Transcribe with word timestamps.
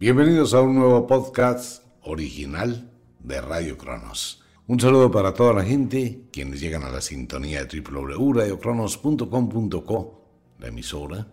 Bienvenidos 0.00 0.54
a 0.54 0.60
un 0.60 0.76
nuevo 0.76 1.08
podcast 1.08 1.82
original 2.02 2.88
de 3.18 3.40
Radio 3.40 3.76
Cronos. 3.76 4.44
Un 4.68 4.78
saludo 4.78 5.10
para 5.10 5.34
toda 5.34 5.52
la 5.52 5.64
gente, 5.64 6.28
quienes 6.32 6.60
llegan 6.60 6.84
a 6.84 6.90
la 6.90 7.00
sintonía 7.00 7.64
de 7.64 7.80
www.radiocronos.com.co, 7.80 10.24
la 10.60 10.68
emisora 10.68 11.26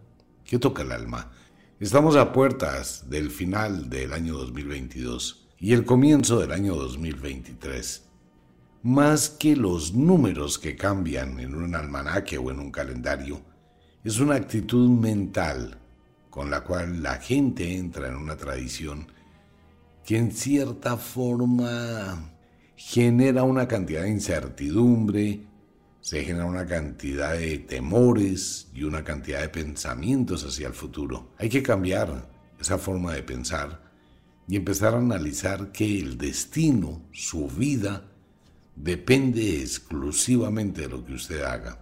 que 0.43 0.57
toca 0.57 0.81
el 0.81 0.93
alma. 0.93 1.31
Estamos 1.79 2.15
a 2.15 2.33
puertas 2.33 3.07
del 3.07 3.29
final 3.29 3.87
del 3.87 4.13
año 4.13 4.33
2022 4.33 5.47
y 5.59 5.73
el 5.73 5.85
comienzo 5.85 6.39
del 6.39 6.51
año 6.51 6.73
2023. 6.73 8.03
Más 8.81 9.29
que 9.29 9.55
los 9.55 9.93
números 9.93 10.57
que 10.57 10.75
cambian 10.75 11.39
en 11.39 11.53
un 11.53 11.75
almanaque 11.75 12.39
o 12.39 12.49
en 12.49 12.59
un 12.59 12.71
calendario, 12.71 13.41
es 14.03 14.19
una 14.19 14.33
actitud 14.33 14.89
mental 14.89 15.84
con 16.35 16.51
la 16.51 16.65
cual 16.65 17.01
la 17.01 17.15
gente 17.15 17.77
entra 17.77 18.09
en 18.09 18.17
una 18.17 18.35
tradición 18.35 19.07
que 20.03 20.17
en 20.17 20.33
cierta 20.33 20.97
forma 20.97 22.29
genera 22.75 23.43
una 23.43 23.69
cantidad 23.69 24.01
de 24.01 24.09
incertidumbre, 24.09 25.47
se 26.01 26.25
genera 26.25 26.45
una 26.45 26.65
cantidad 26.65 27.37
de 27.37 27.59
temores 27.59 28.67
y 28.73 28.83
una 28.83 29.01
cantidad 29.01 29.39
de 29.39 29.47
pensamientos 29.47 30.43
hacia 30.43 30.67
el 30.67 30.73
futuro. 30.73 31.31
Hay 31.37 31.47
que 31.47 31.63
cambiar 31.63 32.29
esa 32.59 32.77
forma 32.77 33.13
de 33.13 33.23
pensar 33.23 33.81
y 34.45 34.57
empezar 34.57 34.93
a 34.93 34.97
analizar 34.97 35.71
que 35.71 35.99
el 35.99 36.17
destino, 36.17 37.01
su 37.13 37.47
vida, 37.47 38.11
depende 38.75 39.61
exclusivamente 39.61 40.81
de 40.81 40.89
lo 40.89 41.05
que 41.05 41.13
usted 41.13 41.43
haga. 41.43 41.79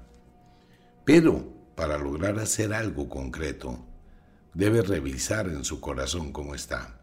Pero 1.03 1.43
para 1.75 1.97
lograr 1.97 2.37
hacer 2.37 2.71
algo 2.71 3.09
concreto, 3.09 3.87
debe 4.53 4.81
revisar 4.81 5.47
en 5.47 5.63
su 5.63 5.79
corazón 5.79 6.31
cómo 6.31 6.55
está. 6.55 6.99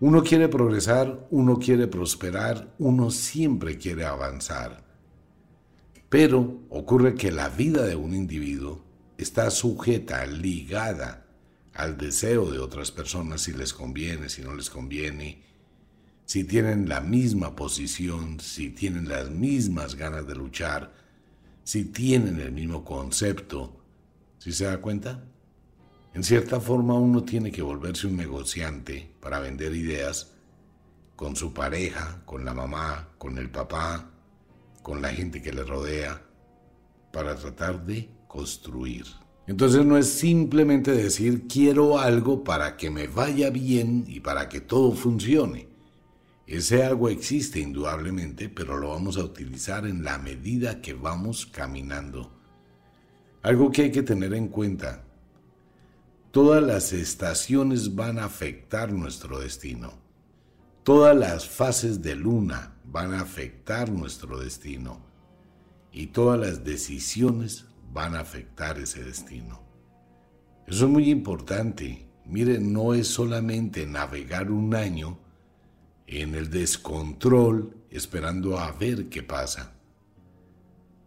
Uno 0.00 0.22
quiere 0.22 0.48
progresar, 0.48 1.26
uno 1.30 1.58
quiere 1.58 1.86
prosperar, 1.86 2.74
uno 2.78 3.10
siempre 3.10 3.76
quiere 3.76 4.06
avanzar. 4.06 4.82
Pero 6.08 6.62
ocurre 6.70 7.14
que 7.14 7.30
la 7.30 7.48
vida 7.48 7.84
de 7.84 7.96
un 7.96 8.14
individuo 8.14 8.82
está 9.18 9.50
sujeta, 9.50 10.24
ligada 10.26 11.26
al 11.74 11.98
deseo 11.98 12.50
de 12.50 12.58
otras 12.58 12.90
personas, 12.90 13.42
si 13.42 13.52
les 13.52 13.72
conviene, 13.72 14.28
si 14.28 14.42
no 14.42 14.54
les 14.54 14.70
conviene, 14.70 15.42
si 16.24 16.44
tienen 16.44 16.88
la 16.88 17.00
misma 17.00 17.54
posición, 17.54 18.40
si 18.40 18.70
tienen 18.70 19.08
las 19.08 19.30
mismas 19.30 19.96
ganas 19.96 20.26
de 20.26 20.34
luchar, 20.34 20.94
si 21.64 21.84
tienen 21.84 22.40
el 22.40 22.52
mismo 22.52 22.84
concepto. 22.84 23.76
¿Sí 24.38 24.52
se 24.52 24.64
da 24.64 24.80
cuenta? 24.80 25.24
En 26.12 26.24
cierta 26.24 26.60
forma 26.60 26.94
uno 26.94 27.22
tiene 27.22 27.52
que 27.52 27.62
volverse 27.62 28.08
un 28.08 28.16
negociante 28.16 29.10
para 29.20 29.38
vender 29.38 29.74
ideas 29.74 30.32
con 31.14 31.36
su 31.36 31.52
pareja, 31.52 32.22
con 32.24 32.44
la 32.44 32.52
mamá, 32.52 33.10
con 33.16 33.38
el 33.38 33.48
papá, 33.48 34.10
con 34.82 35.00
la 35.02 35.10
gente 35.10 35.40
que 35.40 35.52
le 35.52 35.62
rodea, 35.62 36.20
para 37.12 37.36
tratar 37.36 37.84
de 37.86 38.08
construir. 38.26 39.04
Entonces 39.46 39.84
no 39.84 39.96
es 39.96 40.08
simplemente 40.08 40.92
decir 40.92 41.46
quiero 41.46 41.98
algo 41.98 42.42
para 42.42 42.76
que 42.76 42.90
me 42.90 43.06
vaya 43.06 43.50
bien 43.50 44.04
y 44.08 44.20
para 44.20 44.48
que 44.48 44.60
todo 44.60 44.92
funcione. 44.92 45.68
Ese 46.46 46.82
algo 46.82 47.08
existe 47.08 47.60
indudablemente, 47.60 48.48
pero 48.48 48.76
lo 48.76 48.88
vamos 48.88 49.16
a 49.16 49.24
utilizar 49.24 49.86
en 49.86 50.02
la 50.02 50.18
medida 50.18 50.80
que 50.80 50.94
vamos 50.94 51.46
caminando. 51.46 52.32
Algo 53.42 53.70
que 53.70 53.82
hay 53.82 53.92
que 53.92 54.02
tener 54.02 54.34
en 54.34 54.48
cuenta 54.48 55.04
Todas 56.30 56.62
las 56.62 56.92
estaciones 56.92 57.96
van 57.96 58.20
a 58.20 58.26
afectar 58.26 58.92
nuestro 58.92 59.40
destino. 59.40 59.94
Todas 60.84 61.16
las 61.16 61.48
fases 61.48 62.02
de 62.02 62.14
luna 62.14 62.76
van 62.84 63.14
a 63.14 63.22
afectar 63.22 63.90
nuestro 63.90 64.38
destino. 64.38 65.00
Y 65.92 66.08
todas 66.08 66.38
las 66.38 66.62
decisiones 66.62 67.64
van 67.92 68.14
a 68.14 68.20
afectar 68.20 68.78
ese 68.78 69.02
destino. 69.02 69.60
Eso 70.68 70.84
es 70.84 70.90
muy 70.92 71.10
importante. 71.10 72.06
Miren, 72.26 72.72
no 72.72 72.94
es 72.94 73.08
solamente 73.08 73.84
navegar 73.84 74.52
un 74.52 74.72
año 74.76 75.18
en 76.06 76.36
el 76.36 76.48
descontrol 76.48 77.76
esperando 77.90 78.56
a 78.56 78.70
ver 78.70 79.08
qué 79.08 79.24
pasa. 79.24 79.72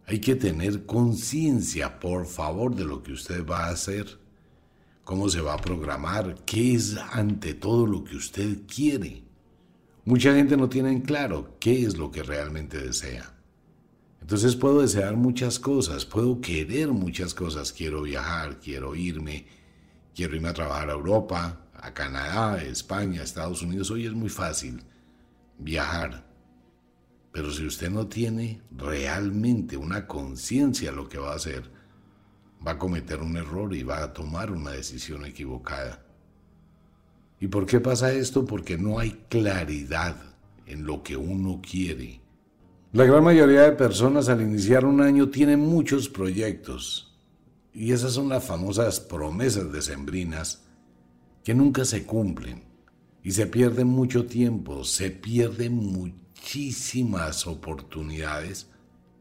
Hay 0.06 0.20
que 0.20 0.34
tener 0.34 0.84
conciencia, 0.84 1.98
por 1.98 2.26
favor, 2.26 2.74
de 2.74 2.84
lo 2.84 3.02
que 3.02 3.12
usted 3.12 3.46
va 3.46 3.68
a 3.68 3.70
hacer 3.70 4.22
cómo 5.04 5.28
se 5.28 5.40
va 5.40 5.54
a 5.54 5.58
programar, 5.58 6.34
qué 6.44 6.74
es 6.74 6.96
ante 7.12 7.54
todo 7.54 7.86
lo 7.86 8.04
que 8.04 8.16
usted 8.16 8.62
quiere. 8.66 9.22
Mucha 10.04 10.34
gente 10.34 10.56
no 10.56 10.68
tiene 10.68 10.90
en 10.90 11.02
claro 11.02 11.56
qué 11.60 11.84
es 11.84 11.96
lo 11.96 12.10
que 12.10 12.22
realmente 12.22 12.78
desea. 12.78 13.34
Entonces 14.20 14.56
puedo 14.56 14.80
desear 14.80 15.16
muchas 15.16 15.58
cosas, 15.58 16.06
puedo 16.06 16.40
querer 16.40 16.88
muchas 16.88 17.34
cosas, 17.34 17.72
quiero 17.72 18.02
viajar, 18.02 18.58
quiero 18.58 18.94
irme, 18.94 19.46
quiero 20.14 20.34
irme 20.36 20.48
a 20.48 20.54
trabajar 20.54 20.88
a 20.88 20.94
Europa, 20.94 21.60
a 21.74 21.92
Canadá, 21.92 22.62
España, 22.62 23.22
Estados 23.22 23.60
Unidos. 23.60 23.90
Hoy 23.90 24.06
es 24.06 24.12
muy 24.14 24.30
fácil 24.30 24.82
viajar. 25.58 26.24
Pero 27.32 27.50
si 27.50 27.66
usted 27.66 27.90
no 27.90 28.06
tiene 28.06 28.62
realmente 28.70 29.76
una 29.76 30.06
conciencia 30.06 30.90
de 30.90 30.96
lo 30.96 31.08
que 31.08 31.18
va 31.18 31.32
a 31.32 31.36
hacer, 31.36 31.70
va 32.66 32.72
a 32.72 32.78
cometer 32.78 33.20
un 33.20 33.36
error 33.36 33.74
y 33.74 33.82
va 33.82 34.02
a 34.02 34.12
tomar 34.12 34.50
una 34.50 34.70
decisión 34.70 35.24
equivocada. 35.24 36.04
¿Y 37.40 37.48
por 37.48 37.66
qué 37.66 37.80
pasa 37.80 38.12
esto? 38.12 38.44
Porque 38.44 38.78
no 38.78 38.98
hay 38.98 39.24
claridad 39.28 40.16
en 40.66 40.86
lo 40.86 41.02
que 41.02 41.16
uno 41.16 41.60
quiere. 41.60 42.20
La 42.92 43.04
gran 43.04 43.24
mayoría 43.24 43.62
de 43.62 43.72
personas 43.72 44.28
al 44.28 44.40
iniciar 44.40 44.84
un 44.84 45.00
año 45.00 45.28
tienen 45.28 45.60
muchos 45.60 46.08
proyectos 46.08 47.18
y 47.72 47.92
esas 47.92 48.12
son 48.12 48.28
las 48.28 48.44
famosas 48.44 49.00
promesas 49.00 49.72
decembrinas 49.72 50.64
que 51.42 51.54
nunca 51.54 51.84
se 51.84 52.06
cumplen 52.06 52.62
y 53.22 53.32
se 53.32 53.46
pierde 53.46 53.84
mucho 53.84 54.26
tiempo, 54.26 54.84
se 54.84 55.10
pierden 55.10 55.74
muchísimas 55.74 57.46
oportunidades 57.46 58.70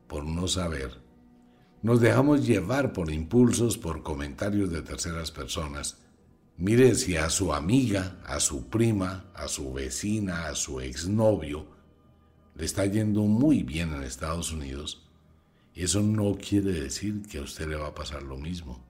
por 0.08 0.24
no 0.24 0.48
saber 0.48 1.03
nos 1.84 2.02
dejamos 2.02 2.48
llevar 2.48 2.94
por 2.94 3.12
impulsos, 3.12 3.78
por 3.78 4.02
comentarios 4.02 4.72
de 4.72 4.82
terceras 4.82 5.30
personas 5.30 6.04
Mire 6.58 6.94
si 6.94 7.18
a 7.18 7.30
su 7.30 7.52
amiga, 7.52 8.20
a 8.26 8.40
su 8.40 8.70
prima, 8.70 9.26
a 9.34 9.48
su 9.48 9.74
vecina, 9.74 10.48
a 10.48 10.56
su 10.56 10.80
exnovio, 10.80 11.66
le 12.56 12.66
está 12.66 12.86
yendo 12.86 13.24
muy 13.24 13.64
bien 13.64 13.92
en 13.94 14.04
Estados 14.04 14.52
Unidos, 14.52 15.10
eso 15.74 16.02
no 16.02 16.38
quiere 16.38 16.72
decir 16.72 17.24
que 17.24 17.40
a 17.40 17.42
usted 17.42 17.68
le 17.68 17.76
va 17.76 17.88
a 17.88 17.96
pasar 17.96 18.22
lo 18.22 18.38
mismo. 18.38 18.86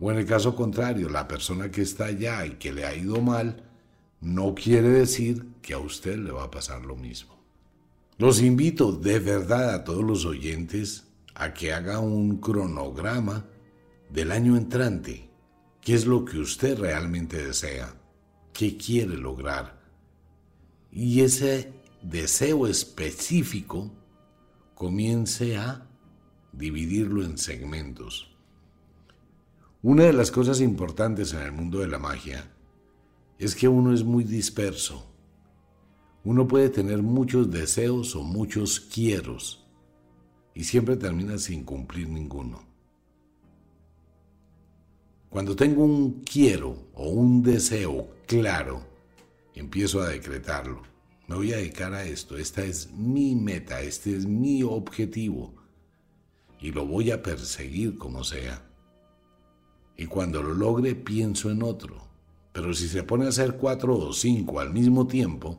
O 0.00 0.10
en 0.10 0.18
el 0.18 0.26
caso 0.26 0.56
contrario, 0.56 1.08
la 1.08 1.28
persona 1.28 1.70
que 1.70 1.82
está 1.82 2.06
allá 2.06 2.44
y 2.44 2.56
que 2.56 2.72
le 2.72 2.84
ha 2.84 2.94
ido 2.94 3.20
mal, 3.20 3.62
no 4.20 4.54
quiere 4.54 4.88
decir 4.88 5.46
que 5.62 5.74
a 5.74 5.78
usted 5.78 6.16
le 6.16 6.32
va 6.32 6.44
a 6.44 6.50
pasar 6.50 6.84
lo 6.84 6.96
mismo. 6.96 7.38
Los 8.18 8.42
invito 8.42 8.90
de 8.92 9.20
verdad 9.20 9.74
a 9.74 9.84
todos 9.84 10.02
los 10.02 10.24
oyentes 10.24 11.06
a 11.34 11.54
que 11.54 11.72
haga 11.72 11.98
un 12.00 12.38
cronograma 12.38 13.46
del 14.10 14.32
año 14.32 14.56
entrante. 14.56 15.28
¿Qué 15.80 15.94
es 15.94 16.06
lo 16.06 16.24
que 16.24 16.38
usted 16.38 16.78
realmente 16.78 17.42
desea? 17.42 17.94
¿Qué 18.52 18.76
quiere 18.76 19.16
lograr? 19.16 19.80
Y 20.92 21.20
ese 21.20 21.72
deseo 22.02 22.66
específico 22.66 23.90
comience 24.74 25.56
a 25.56 25.86
dividirlo 26.52 27.22
en 27.22 27.38
segmentos. 27.38 28.36
Una 29.82 30.04
de 30.04 30.12
las 30.12 30.30
cosas 30.30 30.60
importantes 30.60 31.32
en 31.32 31.40
el 31.40 31.52
mundo 31.52 31.78
de 31.78 31.88
la 31.88 31.98
magia 31.98 32.50
es 33.38 33.54
que 33.54 33.68
uno 33.68 33.94
es 33.94 34.04
muy 34.04 34.24
disperso. 34.24 35.06
Uno 36.22 36.46
puede 36.46 36.68
tener 36.68 37.02
muchos 37.02 37.50
deseos 37.50 38.14
o 38.14 38.22
muchos 38.22 38.80
quieros 38.80 39.59
y 40.60 40.64
siempre 40.64 40.94
termina 40.94 41.38
sin 41.38 41.64
cumplir 41.64 42.06
ninguno. 42.06 42.62
Cuando 45.30 45.56
tengo 45.56 45.82
un 45.82 46.20
quiero 46.20 46.76
o 46.92 47.08
un 47.08 47.42
deseo 47.42 48.10
claro, 48.26 48.86
empiezo 49.54 50.02
a 50.02 50.10
decretarlo. 50.10 50.82
Me 51.28 51.36
voy 51.36 51.54
a 51.54 51.56
dedicar 51.56 51.94
a 51.94 52.04
esto, 52.04 52.36
esta 52.36 52.62
es 52.62 52.92
mi 52.92 53.34
meta, 53.34 53.80
este 53.80 54.14
es 54.14 54.26
mi 54.26 54.62
objetivo 54.62 55.54
y 56.60 56.72
lo 56.72 56.84
voy 56.84 57.10
a 57.10 57.22
perseguir 57.22 57.96
como 57.96 58.22
sea. 58.22 58.62
Y 59.96 60.04
cuando 60.04 60.42
lo 60.42 60.52
logre 60.52 60.94
pienso 60.94 61.50
en 61.50 61.62
otro. 61.62 62.06
Pero 62.52 62.74
si 62.74 62.86
se 62.86 63.02
pone 63.02 63.24
a 63.24 63.28
hacer 63.28 63.56
cuatro 63.56 63.96
o 63.96 64.12
cinco 64.12 64.60
al 64.60 64.74
mismo 64.74 65.06
tiempo, 65.06 65.58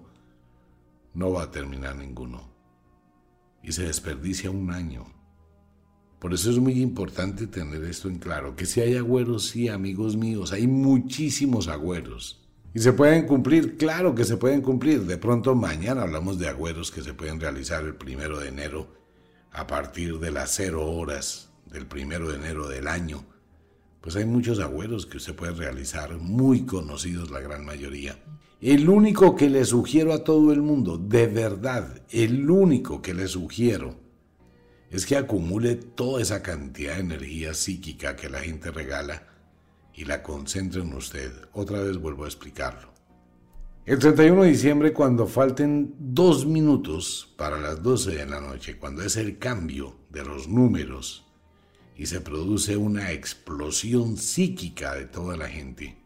no 1.15 1.31
va 1.31 1.45
a 1.45 1.51
terminar 1.51 1.95
ninguno. 1.95 2.50
Y 3.63 3.71
se 3.71 3.83
desperdicia 3.83 4.49
un 4.49 4.71
año. 4.71 5.05
Por 6.19 6.33
eso 6.33 6.51
es 6.51 6.57
muy 6.57 6.81
importante 6.81 7.47
tener 7.47 7.83
esto 7.83 8.07
en 8.07 8.19
claro, 8.19 8.55
que 8.55 8.65
si 8.65 8.81
hay 8.81 8.95
agüeros, 8.95 9.47
sí, 9.47 9.67
amigos 9.67 10.15
míos, 10.17 10.51
hay 10.51 10.67
muchísimos 10.67 11.67
agüeros. 11.67 12.47
¿Y 12.73 12.79
se 12.79 12.93
pueden 12.93 13.25
cumplir? 13.25 13.77
Claro 13.77 14.13
que 14.15 14.23
se 14.23 14.37
pueden 14.37 14.61
cumplir. 14.61 15.01
De 15.05 15.17
pronto 15.17 15.55
mañana 15.55 16.03
hablamos 16.03 16.37
de 16.39 16.47
agüeros 16.47 16.91
que 16.91 17.01
se 17.01 17.13
pueden 17.13 17.39
realizar 17.39 17.83
el 17.83 17.95
primero 17.95 18.39
de 18.39 18.49
enero 18.49 18.87
a 19.51 19.67
partir 19.67 20.19
de 20.19 20.31
las 20.31 20.51
cero 20.51 20.85
horas 20.85 21.49
del 21.65 21.85
primero 21.87 22.29
de 22.29 22.35
enero 22.37 22.67
del 22.67 22.87
año 22.87 23.25
pues 24.01 24.15
hay 24.15 24.25
muchos 24.25 24.59
agüeros 24.59 25.05
que 25.05 25.17
usted 25.17 25.35
puede 25.35 25.53
realizar, 25.53 26.17
muy 26.17 26.65
conocidos 26.65 27.29
la 27.29 27.39
gran 27.39 27.63
mayoría. 27.63 28.17
El 28.61 28.89
único 28.89 29.35
que 29.35 29.49
le 29.49 29.65
sugiero 29.65 30.13
a 30.13 30.23
todo 30.23 30.53
el 30.53 30.61
mundo, 30.61 30.99
de 30.99 31.25
verdad, 31.25 32.03
el 32.11 32.47
único 32.47 33.01
que 33.01 33.15
le 33.15 33.27
sugiero, 33.27 33.95
es 34.91 35.07
que 35.07 35.17
acumule 35.17 35.73
toda 35.77 36.21
esa 36.21 36.43
cantidad 36.43 36.93
de 36.93 36.99
energía 36.99 37.55
psíquica 37.55 38.15
que 38.15 38.29
la 38.29 38.41
gente 38.41 38.69
regala 38.69 39.27
y 39.95 40.05
la 40.05 40.21
concentre 40.21 40.81
en 40.81 40.93
usted. 40.93 41.31
Otra 41.53 41.81
vez 41.81 41.97
vuelvo 41.97 42.25
a 42.25 42.27
explicarlo. 42.27 42.93
El 43.83 43.97
31 43.97 44.43
de 44.43 44.49
diciembre, 44.49 44.93
cuando 44.93 45.25
falten 45.25 45.95
dos 45.97 46.45
minutos 46.45 47.33
para 47.37 47.59
las 47.59 47.81
12 47.81 48.11
de 48.11 48.25
la 48.27 48.41
noche, 48.41 48.77
cuando 48.77 49.01
es 49.01 49.17
el 49.17 49.39
cambio 49.39 49.95
de 50.11 50.23
los 50.23 50.47
números 50.47 51.25
y 51.97 52.05
se 52.05 52.21
produce 52.21 52.77
una 52.77 53.11
explosión 53.11 54.17
psíquica 54.17 54.93
de 54.93 55.05
toda 55.05 55.35
la 55.35 55.47
gente. 55.47 55.97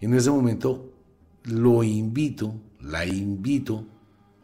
En 0.00 0.14
ese 0.14 0.30
momento 0.30 0.99
lo 1.44 1.82
invito, 1.82 2.54
la 2.80 3.04
invito 3.04 3.86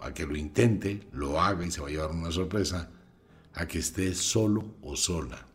a 0.00 0.12
que 0.12 0.26
lo 0.26 0.36
intente, 0.36 1.08
lo 1.12 1.40
haga 1.40 1.66
y 1.66 1.70
se 1.70 1.80
va 1.80 1.88
a 1.88 1.90
llevar 1.90 2.10
una 2.10 2.30
sorpresa, 2.30 2.90
a 3.54 3.66
que 3.66 3.78
esté 3.78 4.14
solo 4.14 4.76
o 4.82 4.96
sola. 4.96 5.46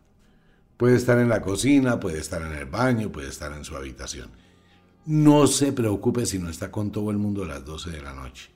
Puede 0.76 0.96
estar 0.96 1.18
en 1.18 1.28
la 1.28 1.40
cocina, 1.40 2.00
puede 2.00 2.18
estar 2.18 2.42
en 2.42 2.52
el 2.52 2.66
baño, 2.66 3.12
puede 3.12 3.28
estar 3.28 3.52
en 3.52 3.64
su 3.64 3.76
habitación. 3.76 4.30
No 5.06 5.46
se 5.46 5.72
preocupe 5.72 6.26
si 6.26 6.38
no 6.38 6.48
está 6.48 6.70
con 6.70 6.90
todo 6.90 7.10
el 7.10 7.18
mundo 7.18 7.44
a 7.44 7.48
las 7.48 7.64
12 7.64 7.90
de 7.90 8.02
la 8.02 8.12
noche. 8.12 8.50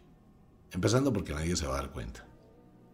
Empezando 0.72 1.12
porque 1.12 1.32
nadie 1.32 1.56
se 1.56 1.66
va 1.66 1.74
a 1.74 1.82
dar 1.82 1.90
cuenta. 1.90 2.24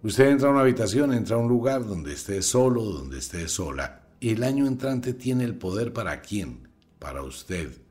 Usted 0.02 0.30
entra 0.30 0.48
a 0.48 0.52
una 0.52 0.60
habitación, 0.60 1.12
entra 1.12 1.36
a 1.36 1.38
un 1.38 1.48
lugar 1.48 1.86
donde 1.86 2.12
esté 2.12 2.42
solo, 2.42 2.84
donde 2.84 3.18
esté 3.18 3.48
sola. 3.48 4.08
El 4.20 4.42
año 4.42 4.66
entrante 4.66 5.14
tiene 5.14 5.44
el 5.44 5.56
poder 5.56 5.92
para 5.92 6.20
quién? 6.20 6.68
Para 6.98 7.22
usted. 7.22 7.81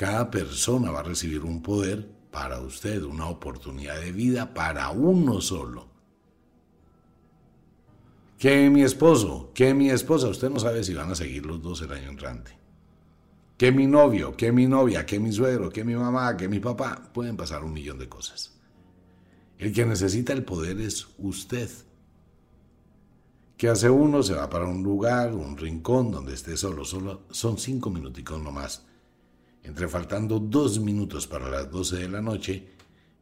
Cada 0.00 0.30
persona 0.30 0.90
va 0.90 1.00
a 1.00 1.02
recibir 1.02 1.44
un 1.44 1.60
poder 1.60 2.08
para 2.30 2.58
usted, 2.60 3.02
una 3.02 3.26
oportunidad 3.28 4.00
de 4.00 4.12
vida 4.12 4.54
para 4.54 4.88
uno 4.88 5.42
solo. 5.42 5.88
Que 8.38 8.70
mi 8.70 8.82
esposo, 8.82 9.50
que 9.52 9.74
mi 9.74 9.90
esposa, 9.90 10.28
usted 10.28 10.48
no 10.48 10.58
sabe 10.58 10.84
si 10.84 10.94
van 10.94 11.10
a 11.10 11.14
seguir 11.14 11.44
los 11.44 11.60
dos 11.60 11.82
el 11.82 11.92
año 11.92 12.08
entrante. 12.08 12.56
Que 13.58 13.72
mi 13.72 13.86
novio, 13.86 14.34
que 14.34 14.52
mi 14.52 14.66
novia, 14.66 15.04
que 15.04 15.20
mi 15.20 15.32
suegro, 15.32 15.68
que 15.68 15.84
mi 15.84 15.94
mamá, 15.94 16.34
que 16.34 16.48
mi 16.48 16.60
papá, 16.60 17.10
pueden 17.12 17.36
pasar 17.36 17.62
un 17.62 17.74
millón 17.74 17.98
de 17.98 18.08
cosas. 18.08 18.58
El 19.58 19.70
que 19.74 19.84
necesita 19.84 20.32
el 20.32 20.44
poder 20.44 20.80
es 20.80 21.08
usted. 21.18 21.68
¿Qué 23.58 23.68
hace 23.68 23.90
uno? 23.90 24.22
Se 24.22 24.32
va 24.32 24.48
para 24.48 24.64
un 24.64 24.82
lugar, 24.82 25.34
un 25.34 25.58
rincón 25.58 26.10
donde 26.10 26.32
esté 26.32 26.56
solo, 26.56 26.86
solo 26.86 27.24
son 27.30 27.58
cinco 27.58 27.90
minuticos 27.90 28.40
nomás. 28.40 28.86
Entre 29.62 29.88
faltando 29.88 30.38
dos 30.38 30.78
minutos 30.80 31.26
para 31.26 31.50
las 31.50 31.70
doce 31.70 31.96
de 31.96 32.08
la 32.08 32.20
noche 32.20 32.68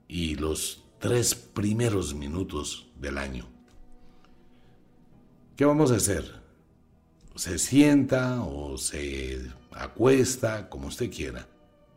y 0.06 0.36
los 0.36 0.84
tres 0.98 1.34
primeros 1.34 2.14
minutos 2.14 2.88
del 3.00 3.18
año. 3.18 3.46
¿Qué 5.56 5.64
vamos 5.64 5.90
a 5.90 5.96
hacer? 5.96 6.40
Se 7.34 7.58
sienta 7.58 8.42
o 8.42 8.78
se 8.78 9.40
acuesta, 9.72 10.68
como 10.68 10.88
usted 10.88 11.10
quiera. 11.10 11.48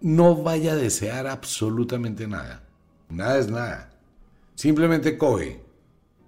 No 0.01 0.41
vaya 0.41 0.73
a 0.73 0.75
desear 0.75 1.27
absolutamente 1.27 2.27
nada. 2.27 2.67
Nada 3.09 3.37
es 3.37 3.49
nada. 3.49 3.91
Simplemente 4.55 5.17
coge 5.17 5.63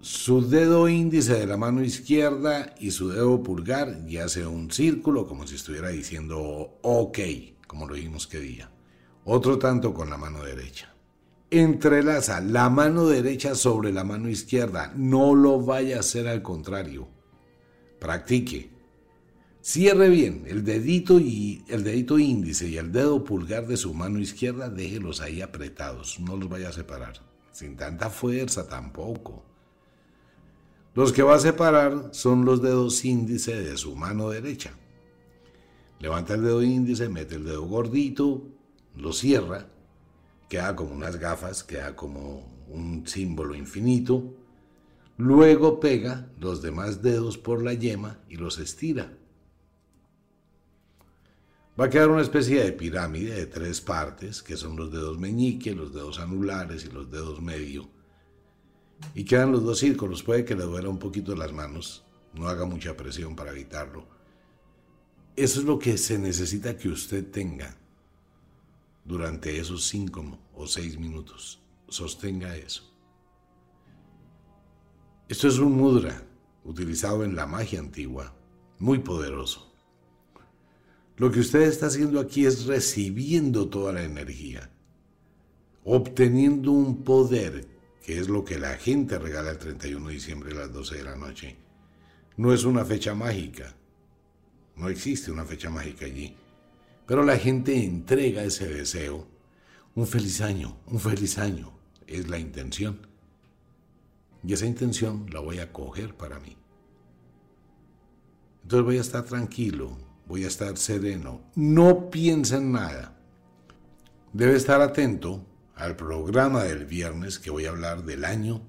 su 0.00 0.48
dedo 0.48 0.88
índice 0.88 1.34
de 1.34 1.46
la 1.46 1.56
mano 1.56 1.82
izquierda 1.82 2.74
y 2.78 2.90
su 2.90 3.08
dedo 3.08 3.42
pulgar 3.42 4.00
y 4.06 4.18
hace 4.18 4.46
un 4.46 4.70
círculo 4.70 5.26
como 5.26 5.46
si 5.46 5.54
estuviera 5.54 5.88
diciendo 5.88 6.78
ok, 6.82 7.18
como 7.66 7.86
lo 7.86 7.94
dijimos 7.94 8.26
que 8.26 8.40
día. 8.40 8.70
Otro 9.24 9.58
tanto 9.58 9.94
con 9.94 10.10
la 10.10 10.16
mano 10.16 10.42
derecha. 10.42 10.94
Entrelaza 11.50 12.40
la 12.40 12.68
mano 12.68 13.06
derecha 13.06 13.54
sobre 13.54 13.92
la 13.92 14.04
mano 14.04 14.28
izquierda. 14.28 14.92
No 14.96 15.34
lo 15.34 15.60
vaya 15.60 15.96
a 15.96 16.00
hacer 16.00 16.28
al 16.28 16.42
contrario. 16.42 17.08
Practique. 17.98 18.70
Cierre 19.60 20.10
bien 20.10 20.44
el 20.46 20.62
dedito 20.64 21.18
y 21.18 21.64
el 21.68 21.84
dedito 21.84 22.18
índice 22.18 22.68
y 22.68 22.76
el 22.76 22.92
dedo 22.92 23.24
pulgar 23.24 23.66
de 23.66 23.78
su 23.78 23.94
mano 23.94 24.18
izquierda, 24.18 24.68
déjelos 24.68 25.22
ahí 25.22 25.40
apretados, 25.40 26.20
no 26.20 26.36
los 26.36 26.50
vaya 26.50 26.68
a 26.68 26.72
separar 26.72 27.34
sin 27.54 27.76
tanta 27.76 28.10
fuerza 28.10 28.66
tampoco. 28.68 29.44
Los 30.94 31.12
que 31.12 31.22
va 31.22 31.36
a 31.36 31.40
separar 31.40 32.08
son 32.12 32.44
los 32.44 32.60
dedos 32.60 33.04
índice 33.04 33.54
de 33.54 33.76
su 33.76 33.94
mano 33.96 34.28
derecha. 34.28 34.72
Levanta 36.04 36.34
el 36.34 36.42
dedo 36.42 36.62
índice, 36.62 37.08
mete 37.08 37.36
el 37.36 37.44
dedo 37.44 37.62
gordito, 37.62 38.46
lo 38.94 39.14
cierra, 39.14 39.68
queda 40.50 40.76
como 40.76 40.94
unas 40.94 41.16
gafas, 41.16 41.64
queda 41.64 41.96
como 41.96 42.46
un 42.68 43.06
símbolo 43.06 43.54
infinito. 43.54 44.34
Luego 45.16 45.80
pega 45.80 46.28
los 46.38 46.60
demás 46.60 47.00
dedos 47.00 47.38
por 47.38 47.62
la 47.62 47.72
yema 47.72 48.18
y 48.28 48.36
los 48.36 48.58
estira. 48.58 49.16
Va 51.80 51.86
a 51.86 51.88
quedar 51.88 52.10
una 52.10 52.20
especie 52.20 52.62
de 52.62 52.72
pirámide 52.72 53.32
de 53.36 53.46
tres 53.46 53.80
partes, 53.80 54.42
que 54.42 54.58
son 54.58 54.76
los 54.76 54.92
dedos 54.92 55.18
meñique, 55.18 55.74
los 55.74 55.94
dedos 55.94 56.18
anulares 56.18 56.84
y 56.84 56.90
los 56.90 57.10
dedos 57.10 57.40
medio. 57.40 57.88
Y 59.14 59.24
quedan 59.24 59.52
los 59.52 59.64
dos 59.64 59.78
círculos. 59.78 60.22
Puede 60.22 60.44
que 60.44 60.54
le 60.54 60.64
duela 60.64 60.90
un 60.90 60.98
poquito 60.98 61.34
las 61.34 61.54
manos. 61.54 62.04
No 62.34 62.46
haga 62.46 62.66
mucha 62.66 62.94
presión 62.94 63.34
para 63.34 63.52
evitarlo. 63.52 64.12
Eso 65.36 65.58
es 65.60 65.66
lo 65.66 65.80
que 65.80 65.98
se 65.98 66.16
necesita 66.16 66.76
que 66.76 66.88
usted 66.88 67.28
tenga 67.28 67.76
durante 69.04 69.58
esos 69.58 69.84
cinco 69.84 70.38
o 70.54 70.66
seis 70.68 70.96
minutos. 70.96 71.60
Sostenga 71.88 72.56
eso. 72.56 72.94
Esto 75.28 75.48
es 75.48 75.58
un 75.58 75.72
mudra 75.72 76.22
utilizado 76.64 77.24
en 77.24 77.34
la 77.34 77.46
magia 77.46 77.80
antigua, 77.80 78.32
muy 78.78 79.00
poderoso. 79.00 79.72
Lo 81.16 81.32
que 81.32 81.40
usted 81.40 81.62
está 81.62 81.86
haciendo 81.86 82.20
aquí 82.20 82.46
es 82.46 82.66
recibiendo 82.66 83.68
toda 83.68 83.92
la 83.92 84.04
energía, 84.04 84.70
obteniendo 85.82 86.70
un 86.70 87.02
poder, 87.02 87.66
que 88.04 88.18
es 88.18 88.28
lo 88.28 88.44
que 88.44 88.58
la 88.58 88.76
gente 88.76 89.18
regala 89.18 89.50
el 89.50 89.58
31 89.58 90.08
de 90.08 90.14
diciembre 90.14 90.52
a 90.52 90.60
las 90.60 90.72
12 90.72 90.96
de 90.96 91.04
la 91.04 91.16
noche. 91.16 91.56
No 92.36 92.52
es 92.52 92.64
una 92.64 92.84
fecha 92.84 93.14
mágica, 93.14 93.74
no 94.76 94.88
existe 94.88 95.30
una 95.30 95.44
fecha 95.44 95.70
mágica 95.70 96.06
allí, 96.06 96.36
pero 97.06 97.22
la 97.22 97.36
gente 97.36 97.84
entrega 97.84 98.42
ese 98.42 98.66
deseo. 98.66 99.26
Un 99.94 100.06
feliz 100.06 100.40
año, 100.40 100.76
un 100.86 100.98
feliz 100.98 101.38
año 101.38 101.72
es 102.06 102.28
la 102.28 102.38
intención. 102.38 103.06
Y 104.42 104.52
esa 104.52 104.66
intención 104.66 105.26
la 105.32 105.40
voy 105.40 105.58
a 105.58 105.72
coger 105.72 106.16
para 106.16 106.40
mí. 106.40 106.56
Entonces 108.62 108.84
voy 108.84 108.98
a 108.98 109.02
estar 109.02 109.24
tranquilo, 109.24 109.96
voy 110.26 110.44
a 110.44 110.48
estar 110.48 110.76
sereno, 110.76 111.42
no 111.54 112.10
piensa 112.10 112.56
en 112.56 112.72
nada. 112.72 113.16
Debe 114.32 114.56
estar 114.56 114.80
atento 114.80 115.46
al 115.76 115.96
programa 115.96 116.64
del 116.64 116.86
viernes 116.86 117.38
que 117.38 117.50
voy 117.50 117.66
a 117.66 117.70
hablar 117.70 118.04
del 118.04 118.24
año 118.24 118.62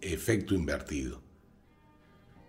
efecto 0.00 0.54
invertido, 0.54 1.20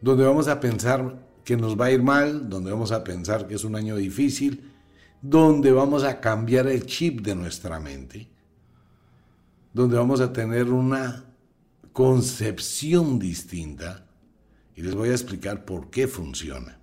donde 0.02 0.26
vamos 0.26 0.48
a 0.48 0.60
pensar 0.60 1.29
que 1.50 1.58
nos 1.58 1.76
va 1.76 1.86
a 1.86 1.92
ir 1.92 2.04
mal, 2.04 2.48
donde 2.48 2.70
vamos 2.70 2.92
a 2.92 3.04
pensar 3.04 3.48
que 3.48 3.56
es 3.56 3.64
un 3.64 3.76
año 3.76 3.96
difícil, 3.96 4.72
donde 5.20 5.72
vamos 5.72 6.04
a 6.04 6.22
cambiar 6.22 6.68
el 6.68 6.86
chip 6.86 7.22
de 7.22 7.34
nuestra 7.34 7.80
mente, 7.80 8.30
donde 9.74 9.98
vamos 9.98 10.22
a 10.22 10.32
tener 10.32 10.66
una 10.66 11.26
concepción 11.92 13.18
distinta 13.18 14.06
y 14.76 14.84
les 14.84 14.94
voy 14.94 15.10
a 15.10 15.14
explicar 15.14 15.66
por 15.66 15.90
qué 15.90 16.08
funciona. 16.08 16.78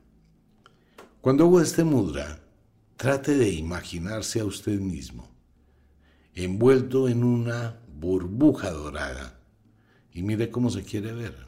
Cuando 1.21 1.45
hago 1.45 1.61
este 1.61 1.85
mudra, 1.85 2.41
trate 2.97 3.37
de 3.37 3.51
imaginarse 3.51 4.41
a 4.41 4.45
usted 4.47 4.81
mismo, 4.81 5.31
envuelto 6.35 7.09
en 7.09 7.23
una 7.23 7.79
burbuja 7.87 8.73
dorada, 8.73 9.39
y 10.13 10.25
mire 10.25 10.51
cómo 10.51 10.71
se 10.71 10.83
quiere 10.83 11.13
ver, 11.13 11.47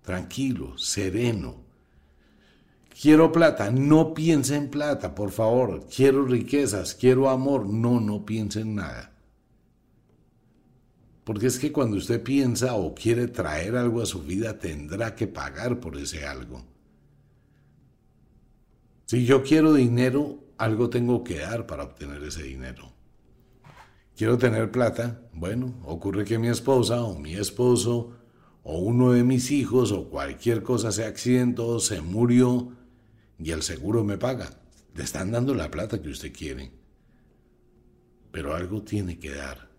tranquilo, 0.00 0.78
sereno. 0.78 1.59
Quiero 3.00 3.32
plata, 3.32 3.70
no 3.70 4.12
piense 4.12 4.56
en 4.56 4.68
plata, 4.68 5.14
por 5.14 5.30
favor. 5.30 5.86
Quiero 5.86 6.26
riquezas, 6.26 6.94
quiero 6.94 7.30
amor, 7.30 7.66
no, 7.66 7.98
no 7.98 8.26
piense 8.26 8.60
en 8.60 8.74
nada. 8.74 9.14
Porque 11.24 11.46
es 11.46 11.58
que 11.58 11.72
cuando 11.72 11.96
usted 11.96 12.22
piensa 12.22 12.74
o 12.74 12.94
quiere 12.94 13.28
traer 13.28 13.76
algo 13.76 14.02
a 14.02 14.06
su 14.06 14.22
vida, 14.22 14.58
tendrá 14.58 15.14
que 15.14 15.26
pagar 15.26 15.80
por 15.80 15.96
ese 15.96 16.26
algo. 16.26 16.62
Si 19.06 19.24
yo 19.24 19.42
quiero 19.42 19.72
dinero, 19.72 20.44
algo 20.58 20.90
tengo 20.90 21.24
que 21.24 21.38
dar 21.38 21.66
para 21.66 21.84
obtener 21.84 22.22
ese 22.22 22.42
dinero. 22.42 22.92
Quiero 24.14 24.36
tener 24.36 24.70
plata, 24.70 25.22
bueno, 25.32 25.72
ocurre 25.86 26.26
que 26.26 26.38
mi 26.38 26.48
esposa 26.48 27.02
o 27.02 27.18
mi 27.18 27.32
esposo 27.32 28.12
o 28.62 28.78
uno 28.78 29.12
de 29.12 29.24
mis 29.24 29.50
hijos 29.50 29.90
o 29.90 30.10
cualquier 30.10 30.62
cosa 30.62 30.92
se 30.92 31.06
accidentó, 31.06 31.80
se 31.80 32.02
murió 32.02 32.76
y 33.42 33.50
el 33.50 33.62
seguro 33.62 34.04
me 34.04 34.18
paga. 34.18 34.50
Le 34.94 35.04
están 35.04 35.30
dando 35.30 35.54
la 35.54 35.70
plata 35.70 36.00
que 36.00 36.10
usted 36.10 36.32
quiere. 36.32 36.70
Pero 38.30 38.54
algo 38.54 38.82
tiene 38.82 39.18
que 39.18 39.30
dar. 39.30 39.70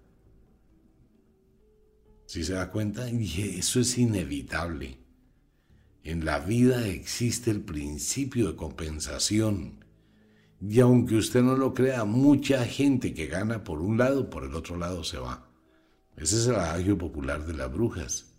Si 2.25 2.43
se 2.43 2.53
da 2.53 2.71
cuenta, 2.71 3.09
y 3.09 3.57
eso 3.59 3.81
es 3.81 3.97
inevitable. 3.97 4.97
En 6.03 6.25
la 6.25 6.39
vida 6.39 6.87
existe 6.87 7.51
el 7.51 7.61
principio 7.61 8.47
de 8.47 8.55
compensación. 8.55 9.85
Y 10.59 10.79
aunque 10.79 11.15
usted 11.15 11.43
no 11.43 11.55
lo 11.55 11.73
crea, 11.73 12.05
mucha 12.05 12.65
gente 12.65 13.13
que 13.13 13.27
gana 13.27 13.63
por 13.63 13.81
un 13.81 13.97
lado, 13.97 14.29
por 14.29 14.43
el 14.43 14.55
otro 14.55 14.77
lado 14.77 15.03
se 15.03 15.17
va. 15.17 15.49
Ese 16.15 16.37
es 16.37 16.47
el 16.47 16.55
adagio 16.55 16.97
popular 16.97 17.45
de 17.45 17.53
las 17.53 17.71
brujas. 17.71 18.33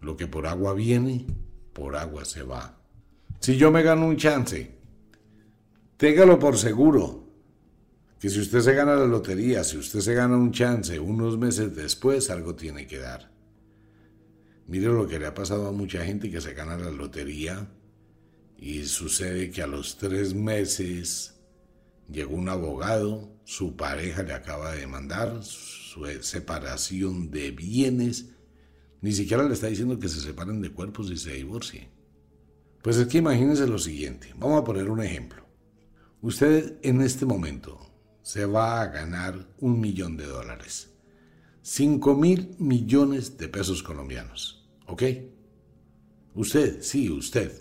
Lo 0.00 0.16
que 0.16 0.26
por 0.26 0.46
agua 0.46 0.74
viene, 0.74 1.26
por 1.72 1.96
agua 1.96 2.24
se 2.24 2.42
va. 2.42 2.85
Si 3.40 3.56
yo 3.56 3.70
me 3.70 3.82
gano 3.82 4.06
un 4.06 4.16
chance, 4.16 4.70
téngalo 5.96 6.38
por 6.38 6.56
seguro. 6.56 7.24
Que 8.18 8.30
si 8.30 8.40
usted 8.40 8.60
se 8.60 8.72
gana 8.72 8.96
la 8.96 9.06
lotería, 9.06 9.62
si 9.62 9.76
usted 9.76 10.00
se 10.00 10.14
gana 10.14 10.36
un 10.36 10.50
chance, 10.50 10.98
unos 10.98 11.36
meses 11.38 11.76
después 11.76 12.30
algo 12.30 12.54
tiene 12.54 12.86
que 12.86 12.98
dar. 12.98 13.30
Mire 14.66 14.86
lo 14.86 15.06
que 15.06 15.18
le 15.18 15.26
ha 15.26 15.34
pasado 15.34 15.68
a 15.68 15.72
mucha 15.72 16.04
gente 16.04 16.30
que 16.30 16.40
se 16.40 16.54
gana 16.54 16.76
la 16.76 16.90
lotería 16.90 17.68
y 18.56 18.84
sucede 18.84 19.50
que 19.50 19.62
a 19.62 19.66
los 19.66 19.98
tres 19.98 20.34
meses 20.34 21.34
llegó 22.10 22.34
un 22.34 22.48
abogado, 22.48 23.38
su 23.44 23.76
pareja 23.76 24.22
le 24.22 24.32
acaba 24.32 24.72
de 24.72 24.80
demandar, 24.80 25.44
su 25.44 26.06
separación 26.22 27.30
de 27.30 27.50
bienes, 27.50 28.30
ni 29.02 29.12
siquiera 29.12 29.44
le 29.44 29.54
está 29.54 29.66
diciendo 29.68 29.98
que 29.98 30.08
se 30.08 30.20
separen 30.20 30.62
de 30.62 30.70
cuerpos 30.70 31.10
y 31.10 31.16
se 31.16 31.34
divorcien. 31.34 31.95
Pues 32.86 32.98
es 32.98 33.08
que 33.08 33.18
imagínense 33.18 33.66
lo 33.66 33.80
siguiente, 33.80 34.32
vamos 34.36 34.60
a 34.60 34.64
poner 34.64 34.88
un 34.88 35.02
ejemplo. 35.02 35.44
Usted 36.22 36.78
en 36.82 37.02
este 37.02 37.26
momento 37.26 37.80
se 38.22 38.46
va 38.46 38.80
a 38.80 38.86
ganar 38.86 39.48
un 39.58 39.80
millón 39.80 40.16
de 40.16 40.24
dólares. 40.24 40.94
5 41.62 42.14
mil 42.14 42.54
millones 42.60 43.38
de 43.38 43.48
pesos 43.48 43.82
colombianos. 43.82 44.70
¿Ok? 44.86 45.02
Usted, 46.36 46.80
sí, 46.80 47.10
usted 47.10 47.60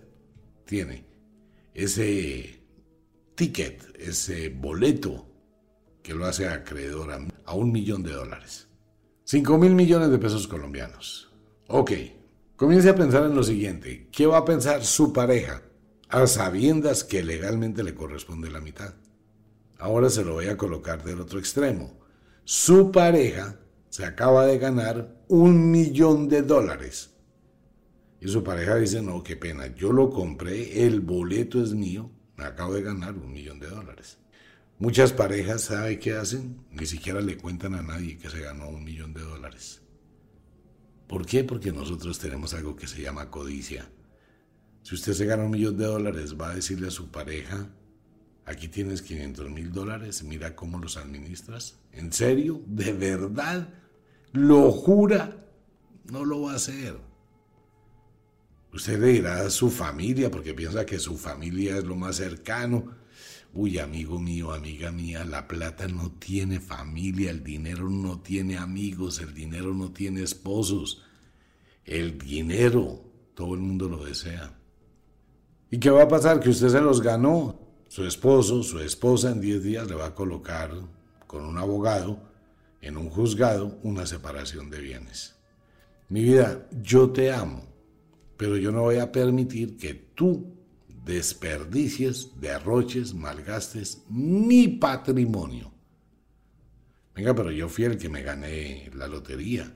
tiene 0.63 1.07
ese 1.73 2.63
ticket, 3.33 3.95
ese 3.97 4.49
boleto 4.49 5.27
que 6.03 6.13
lo 6.13 6.27
hace 6.27 6.47
acreedor 6.47 7.27
a, 7.45 7.55
un 7.55 7.71
millón 7.71 8.03
de 8.03 8.11
dólares. 8.11 8.67
5 9.23 9.57
mil 9.57 9.73
millones 9.73 10.11
de 10.11 10.19
pesos 10.19 10.47
colombianos. 10.47 11.33
Ok, 11.67 11.93
comience 12.55 12.89
a 12.89 12.95
pensar 12.95 13.23
en 13.23 13.35
lo 13.35 13.43
siguiente. 13.43 14.07
¿Qué 14.11 14.25
va 14.25 14.37
a 14.37 14.45
pensar 14.45 14.83
su 14.85 15.11
pareja 15.13 15.61
a 16.09 16.27
sabiendas 16.27 17.03
que 17.03 17.23
legalmente 17.23 17.83
le 17.83 17.95
corresponde 17.95 18.49
la 18.49 18.61
mitad? 18.61 18.93
Ahora 19.77 20.09
se 20.09 20.23
lo 20.23 20.33
voy 20.33 20.47
a 20.47 20.57
colocar 20.57 21.03
del 21.03 21.21
otro 21.21 21.39
extremo. 21.39 21.99
Su 22.43 22.91
pareja 22.91 23.59
se 23.89 24.05
acaba 24.05 24.45
de 24.45 24.57
ganar 24.57 25.23
un 25.27 25.71
millón 25.71 26.29
de 26.29 26.41
dólares. 26.41 27.11
Y 28.21 28.27
su 28.27 28.43
pareja 28.43 28.75
dice, 28.75 29.01
no, 29.01 29.23
qué 29.23 29.35
pena, 29.35 29.67
yo 29.75 29.91
lo 29.91 30.09
compré, 30.09 30.85
el 30.85 31.01
boleto 31.01 31.61
es 31.61 31.73
mío, 31.73 32.09
me 32.37 32.45
acabo 32.45 32.73
de 32.73 32.81
ganar 32.81 33.13
un 33.13 33.31
millón 33.31 33.59
de 33.59 33.67
dólares. 33.67 34.17
Muchas 34.79 35.13
parejas, 35.13 35.61
¿sabe 35.63 35.99
qué 35.99 36.13
hacen? 36.13 36.65
Ni 36.71 36.85
siquiera 36.85 37.21
le 37.21 37.37
cuentan 37.37 37.75
a 37.75 37.81
nadie 37.81 38.17
que 38.17 38.29
se 38.29 38.41
ganó 38.41 38.69
un 38.69 38.83
millón 38.83 39.13
de 39.13 39.21
dólares. 39.21 39.81
¿Por 41.07 41.25
qué? 41.25 41.43
Porque 41.43 41.71
nosotros 41.71 42.19
tenemos 42.19 42.53
algo 42.53 42.75
que 42.75 42.87
se 42.87 43.01
llama 43.01 43.29
codicia. 43.29 43.89
Si 44.83 44.95
usted 44.95 45.13
se 45.13 45.25
gana 45.25 45.43
un 45.43 45.51
millón 45.51 45.77
de 45.77 45.85
dólares, 45.85 46.35
va 46.39 46.51
a 46.51 46.55
decirle 46.55 46.87
a 46.87 46.91
su 46.91 47.09
pareja, 47.09 47.69
aquí 48.45 48.67
tienes 48.67 49.01
500 49.01 49.49
mil 49.49 49.71
dólares, 49.71 50.23
mira 50.23 50.55
cómo 50.55 50.77
los 50.77 50.97
administras. 50.97 51.79
¿En 51.91 52.11
serio? 52.13 52.61
¿De 52.67 52.93
verdad? 52.93 53.67
lo 54.35 54.71
jura, 54.71 55.37
no 56.11 56.25
lo 56.25 56.41
va 56.41 56.53
a 56.53 56.55
hacer. 56.55 56.97
Usted 58.73 58.99
le 58.99 59.07
dirá 59.07 59.45
a 59.45 59.49
su 59.49 59.71
familia, 59.71 60.29
porque 60.29 60.53
piensa 60.53 60.85
que 60.85 60.99
su 60.99 61.17
familia 61.17 61.77
es 61.77 61.85
lo 61.85 61.95
más 61.95 62.17
cercano. 62.17 62.91
Uy, 63.57 63.79
amigo 63.79 64.19
mío, 64.19 64.51
amiga 64.51 64.91
mía, 64.91 65.23
la 65.23 65.47
plata 65.47 65.87
no 65.87 66.11
tiene 66.11 66.59
familia, 66.59 67.31
el 67.31 67.41
dinero 67.41 67.89
no 67.89 68.19
tiene 68.19 68.57
amigos, 68.57 69.21
el 69.21 69.33
dinero 69.33 69.73
no 69.73 69.93
tiene 69.93 70.23
esposos. 70.23 71.01
El 71.85 72.17
dinero, 72.17 73.01
todo 73.33 73.53
el 73.53 73.61
mundo 73.61 73.87
lo 73.87 74.03
desea. 74.03 74.59
¿Y 75.71 75.79
qué 75.79 75.89
va 75.89 76.03
a 76.03 76.07
pasar? 76.09 76.41
Que 76.41 76.49
usted 76.49 76.67
se 76.67 76.81
los 76.81 77.01
ganó. 77.01 77.57
Su 77.87 78.03
esposo, 78.03 78.61
su 78.61 78.81
esposa 78.81 79.31
en 79.31 79.39
10 79.39 79.63
días 79.63 79.87
le 79.87 79.95
va 79.95 80.07
a 80.07 80.15
colocar 80.15 80.71
con 81.25 81.45
un 81.45 81.57
abogado 81.57 82.19
en 82.81 82.97
un 82.97 83.09
juzgado 83.09 83.79
una 83.83 84.05
separación 84.05 84.69
de 84.69 84.81
bienes. 84.81 85.33
Mi 86.09 86.23
vida, 86.23 86.67
yo 86.83 87.09
te 87.09 87.31
amo, 87.31 87.63
pero 88.35 88.57
yo 88.57 88.73
no 88.73 88.81
voy 88.81 88.97
a 88.97 89.13
permitir 89.13 89.77
que 89.77 89.93
tú 89.93 90.54
desperdicies, 91.05 92.31
derroches, 92.39 93.13
malgastes 93.13 94.03
mi 94.09 94.67
patrimonio. 94.67 95.71
Venga, 97.15 97.33
pero 97.33 97.51
yo 97.51 97.69
fui 97.69 97.85
el 97.85 97.97
que 97.97 98.09
me 98.09 98.23
gané 98.23 98.91
la 98.93 99.07
lotería. 99.07 99.73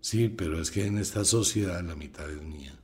Sí, 0.00 0.28
pero 0.28 0.60
es 0.60 0.70
que 0.70 0.86
en 0.86 0.96
esta 0.96 1.24
sociedad 1.24 1.84
la 1.84 1.94
mitad 1.94 2.30
es 2.30 2.40
mía. 2.40 2.78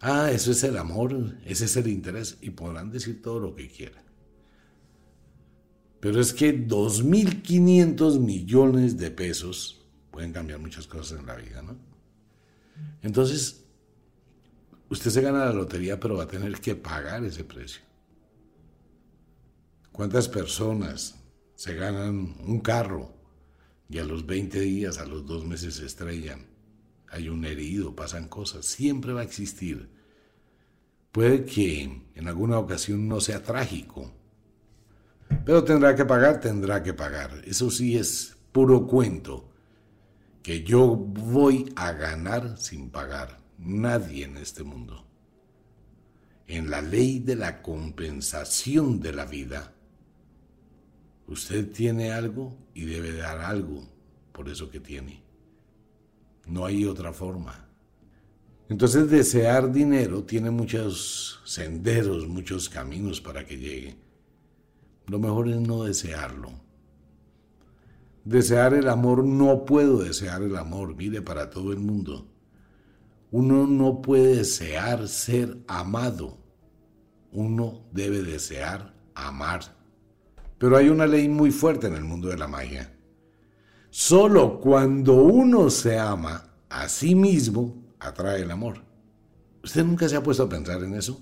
Ah, 0.00 0.30
eso 0.30 0.52
es 0.52 0.62
el 0.62 0.76
amor, 0.76 1.36
ese 1.44 1.64
es 1.64 1.76
el 1.76 1.88
interés, 1.88 2.38
y 2.40 2.50
podrán 2.50 2.90
decir 2.90 3.20
todo 3.20 3.40
lo 3.40 3.54
que 3.54 3.68
quieran. 3.68 4.04
Pero 5.98 6.20
es 6.20 6.32
que 6.32 6.66
2.500 6.66 8.18
millones 8.20 8.96
de 8.96 9.10
pesos 9.10 9.84
pueden 10.10 10.32
cambiar 10.32 10.58
muchas 10.58 10.86
cosas 10.86 11.18
en 11.18 11.26
la 11.26 11.36
vida, 11.36 11.60
¿no? 11.60 11.76
Entonces, 13.02 13.59
usted 14.90 15.10
se 15.10 15.22
gana 15.22 15.46
la 15.46 15.52
lotería, 15.52 15.98
pero 15.98 16.16
va 16.16 16.24
a 16.24 16.28
tener 16.28 16.60
que 16.60 16.74
pagar 16.74 17.24
ese 17.24 17.44
precio. 17.44 17.80
¿Cuántas 19.92 20.28
personas 20.28 21.16
se 21.54 21.74
ganan 21.74 22.36
un 22.46 22.60
carro 22.60 23.14
y 23.88 23.98
a 23.98 24.04
los 24.04 24.26
20 24.26 24.60
días, 24.60 24.98
a 24.98 25.06
los 25.06 25.24
dos 25.26 25.46
meses 25.46 25.76
se 25.76 25.86
estrellan? 25.86 26.46
Hay 27.08 27.28
un 27.28 27.44
herido, 27.44 27.96
pasan 27.96 28.28
cosas, 28.28 28.66
siempre 28.66 29.12
va 29.12 29.20
a 29.20 29.24
existir. 29.24 29.90
Puede 31.12 31.44
que 31.44 32.02
en 32.14 32.28
alguna 32.28 32.58
ocasión 32.58 33.08
no 33.08 33.20
sea 33.20 33.42
trágico, 33.42 34.12
pero 35.44 35.64
tendrá 35.64 35.94
que 35.94 36.04
pagar, 36.04 36.40
tendrá 36.40 36.82
que 36.82 36.94
pagar. 36.94 37.42
Eso 37.44 37.70
sí 37.70 37.96
es 37.96 38.36
puro 38.52 38.86
cuento, 38.86 39.50
que 40.42 40.62
yo 40.62 40.96
voy 40.96 41.72
a 41.76 41.92
ganar 41.92 42.58
sin 42.58 42.90
pagar. 42.90 43.39
Nadie 43.62 44.24
en 44.24 44.38
este 44.38 44.64
mundo. 44.64 45.04
En 46.46 46.70
la 46.70 46.80
ley 46.80 47.18
de 47.18 47.36
la 47.36 47.60
compensación 47.60 49.00
de 49.00 49.12
la 49.12 49.26
vida, 49.26 49.74
usted 51.26 51.70
tiene 51.70 52.10
algo 52.10 52.56
y 52.74 52.86
debe 52.86 53.12
dar 53.12 53.38
algo 53.40 53.86
por 54.32 54.48
eso 54.48 54.70
que 54.70 54.80
tiene. 54.80 55.22
No 56.46 56.64
hay 56.64 56.86
otra 56.86 57.12
forma. 57.12 57.68
Entonces 58.70 59.10
desear 59.10 59.70
dinero 59.70 60.24
tiene 60.24 60.50
muchos 60.50 61.40
senderos, 61.44 62.26
muchos 62.28 62.68
caminos 62.68 63.20
para 63.20 63.44
que 63.44 63.58
llegue. 63.58 63.96
Lo 65.06 65.18
mejor 65.18 65.48
es 65.48 65.60
no 65.60 65.84
desearlo. 65.84 66.50
Desear 68.24 68.74
el 68.74 68.88
amor, 68.88 69.24
no 69.24 69.64
puedo 69.64 69.98
desear 69.98 70.42
el 70.42 70.56
amor, 70.56 70.96
mire, 70.96 71.20
para 71.20 71.50
todo 71.50 71.72
el 71.72 71.80
mundo. 71.80 72.26
Uno 73.30 73.66
no 73.66 74.02
puede 74.02 74.36
desear 74.36 75.06
ser 75.08 75.58
amado. 75.68 76.38
Uno 77.32 77.84
debe 77.92 78.22
desear 78.22 78.94
amar. 79.14 79.60
Pero 80.58 80.76
hay 80.76 80.88
una 80.88 81.06
ley 81.06 81.28
muy 81.28 81.50
fuerte 81.50 81.86
en 81.86 81.94
el 81.94 82.04
mundo 82.04 82.28
de 82.28 82.36
la 82.36 82.48
magia. 82.48 82.92
Solo 83.90 84.60
cuando 84.60 85.14
uno 85.14 85.70
se 85.70 85.98
ama 85.98 86.54
a 86.68 86.88
sí 86.88 87.14
mismo, 87.14 87.94
atrae 87.98 88.42
el 88.42 88.50
amor. 88.50 88.82
¿Usted 89.62 89.84
nunca 89.84 90.08
se 90.08 90.16
ha 90.16 90.22
puesto 90.22 90.44
a 90.44 90.48
pensar 90.48 90.82
en 90.82 90.94
eso? 90.94 91.20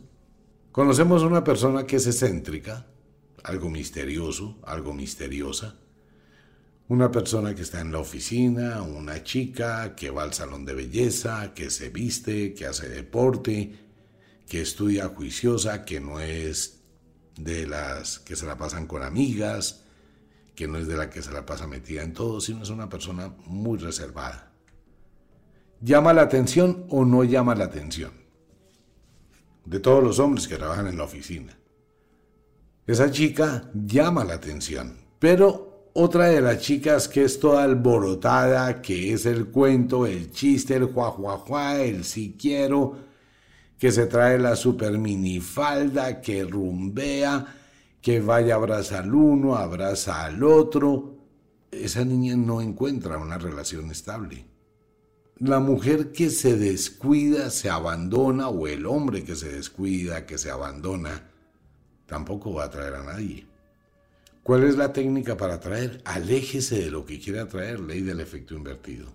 Conocemos 0.72 1.22
a 1.22 1.26
una 1.26 1.44
persona 1.44 1.86
que 1.86 1.96
es 1.96 2.06
excéntrica, 2.06 2.86
algo 3.42 3.68
misterioso, 3.68 4.58
algo 4.64 4.92
misteriosa. 4.92 5.78
Una 6.88 7.10
persona 7.10 7.54
que 7.54 7.60
está 7.60 7.80
en 7.80 7.92
la 7.92 7.98
oficina, 7.98 8.80
una 8.80 9.22
chica 9.22 9.94
que 9.94 10.08
va 10.08 10.22
al 10.22 10.32
salón 10.32 10.64
de 10.64 10.72
belleza, 10.72 11.52
que 11.52 11.68
se 11.68 11.90
viste, 11.90 12.54
que 12.54 12.64
hace 12.64 12.88
deporte, 12.88 13.78
que 14.48 14.62
estudia 14.62 15.08
juiciosa, 15.08 15.84
que 15.84 16.00
no 16.00 16.18
es 16.18 16.80
de 17.36 17.66
las 17.66 18.20
que 18.20 18.36
se 18.36 18.46
la 18.46 18.56
pasan 18.56 18.86
con 18.86 19.02
amigas, 19.02 19.84
que 20.54 20.66
no 20.66 20.78
es 20.78 20.88
de 20.88 20.96
la 20.96 21.10
que 21.10 21.20
se 21.20 21.30
la 21.30 21.44
pasa 21.44 21.66
metida 21.66 22.02
en 22.02 22.14
todo, 22.14 22.40
sino 22.40 22.62
es 22.62 22.70
una 22.70 22.88
persona 22.88 23.34
muy 23.44 23.76
reservada. 23.78 24.50
¿Llama 25.82 26.14
la 26.14 26.22
atención 26.22 26.86
o 26.88 27.04
no 27.04 27.22
llama 27.22 27.54
la 27.54 27.64
atención? 27.64 28.12
De 29.66 29.78
todos 29.78 30.02
los 30.02 30.18
hombres 30.20 30.48
que 30.48 30.56
trabajan 30.56 30.86
en 30.86 30.96
la 30.96 31.04
oficina. 31.04 31.54
Esa 32.86 33.10
chica 33.10 33.70
llama 33.74 34.24
la 34.24 34.34
atención, 34.34 34.96
pero 35.18 35.67
otra 36.00 36.26
de 36.28 36.40
las 36.40 36.60
chicas 36.60 37.08
que 37.08 37.24
es 37.24 37.40
toda 37.40 37.64
alborotada, 37.64 38.80
que 38.80 39.12
es 39.12 39.26
el 39.26 39.46
cuento, 39.46 40.06
el 40.06 40.30
chiste, 40.30 40.76
el 40.76 40.84
juajuajua, 40.84 41.80
el 41.80 42.04
si 42.04 42.36
quiero, 42.38 42.96
que 43.76 43.90
se 43.90 44.06
trae 44.06 44.38
la 44.38 44.54
super 44.54 44.96
minifalda, 44.96 46.20
que 46.20 46.44
rumbea, 46.44 47.52
que 48.00 48.20
vaya 48.20 48.54
abraza 48.54 49.00
al 49.00 49.12
uno, 49.12 49.56
abraza 49.56 50.24
al 50.24 50.44
otro. 50.44 51.16
Esa 51.72 52.04
niña 52.04 52.36
no 52.36 52.60
encuentra 52.60 53.18
una 53.18 53.36
relación 53.36 53.90
estable. 53.90 54.46
La 55.40 55.58
mujer 55.58 56.12
que 56.12 56.30
se 56.30 56.56
descuida, 56.56 57.50
se 57.50 57.70
abandona, 57.70 58.48
o 58.48 58.68
el 58.68 58.86
hombre 58.86 59.24
que 59.24 59.34
se 59.34 59.48
descuida, 59.50 60.26
que 60.26 60.38
se 60.38 60.50
abandona, 60.50 61.28
tampoco 62.06 62.54
va 62.54 62.62
a 62.62 62.66
atraer 62.66 62.94
a 62.94 63.02
nadie. 63.02 63.48
¿Cuál 64.48 64.64
es 64.64 64.78
la 64.78 64.94
técnica 64.94 65.36
para 65.36 65.56
atraer? 65.56 66.00
Aléjese 66.06 66.82
de 66.82 66.90
lo 66.90 67.04
que 67.04 67.20
quiere 67.20 67.38
atraer, 67.38 67.80
ley 67.80 68.00
del 68.00 68.18
efecto 68.18 68.54
invertido. 68.54 69.12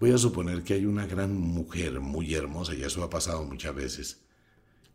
Voy 0.00 0.10
a 0.10 0.16
suponer 0.16 0.62
que 0.62 0.72
hay 0.72 0.86
una 0.86 1.06
gran 1.06 1.36
mujer 1.36 2.00
muy 2.00 2.34
hermosa, 2.34 2.74
y 2.74 2.82
eso 2.82 3.04
ha 3.04 3.10
pasado 3.10 3.44
muchas 3.44 3.74
veces, 3.74 4.22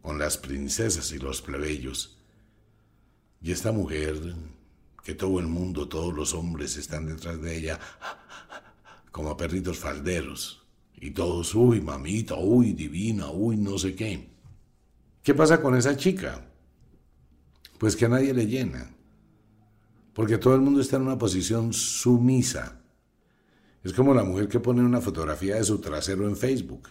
con 0.02 0.18
las 0.18 0.40
princesas 0.40 1.12
y 1.12 1.20
los 1.20 1.40
plebeyos. 1.44 2.18
Y 3.44 3.52
esta 3.52 3.72
mujer, 3.72 4.16
que 5.04 5.14
todo 5.14 5.40
el 5.40 5.46
mundo, 5.46 5.88
todos 5.88 6.12
los 6.12 6.34
hombres 6.34 6.76
están 6.76 7.06
detrás 7.06 7.40
de 7.40 7.58
ella, 7.58 7.80
como 9.12 9.38
perritos 9.38 9.78
falderos. 9.78 10.66
Y 10.96 11.12
todos, 11.12 11.54
uy, 11.54 11.80
mamita, 11.80 12.38
uy, 12.40 12.74
divina, 12.74 13.30
uy, 13.30 13.56
no 13.56 13.78
sé 13.78 13.94
qué. 13.94 14.32
¿Qué 15.22 15.36
pasa 15.36 15.62
con 15.62 15.76
esa 15.76 15.96
chica? 15.96 16.49
Pues 17.80 17.96
que 17.96 18.06
a 18.06 18.10
nadie 18.10 18.32
le 18.36 18.46
llena. 18.46 18.92
Porque 20.14 20.38
todo 20.38 20.54
el 20.54 20.62
mundo 20.62 20.82
está 20.82 20.98
en 20.98 21.04
una 21.04 21.18
posición 21.18 21.74
sumisa. 21.74 22.80
Es 23.84 23.94
como 23.94 24.14
la 24.14 24.24
mujer 24.24 24.48
que 24.48 24.60
pone 24.60 24.84
una 24.84 25.02
fotografía 25.02 25.56
de 25.56 25.64
su 25.64 25.80
trasero 25.80 26.28
en 26.28 26.38
Facebook. 26.38 26.90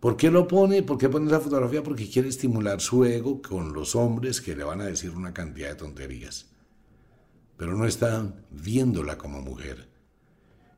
¿Por 0.00 0.16
qué 0.16 0.30
lo 0.30 0.48
pone? 0.48 0.82
¿Por 0.82 0.96
qué 0.96 1.10
pone 1.10 1.26
esa 1.26 1.40
fotografía? 1.40 1.82
Porque 1.82 2.08
quiere 2.08 2.30
estimular 2.30 2.80
su 2.80 3.04
ego 3.04 3.42
con 3.42 3.74
los 3.74 3.94
hombres 3.94 4.40
que 4.40 4.56
le 4.56 4.64
van 4.64 4.80
a 4.80 4.86
decir 4.86 5.10
una 5.10 5.34
cantidad 5.34 5.68
de 5.68 5.74
tonterías. 5.74 6.46
Pero 7.58 7.76
no 7.76 7.84
están 7.84 8.46
viéndola 8.50 9.18
como 9.18 9.42
mujer 9.42 9.96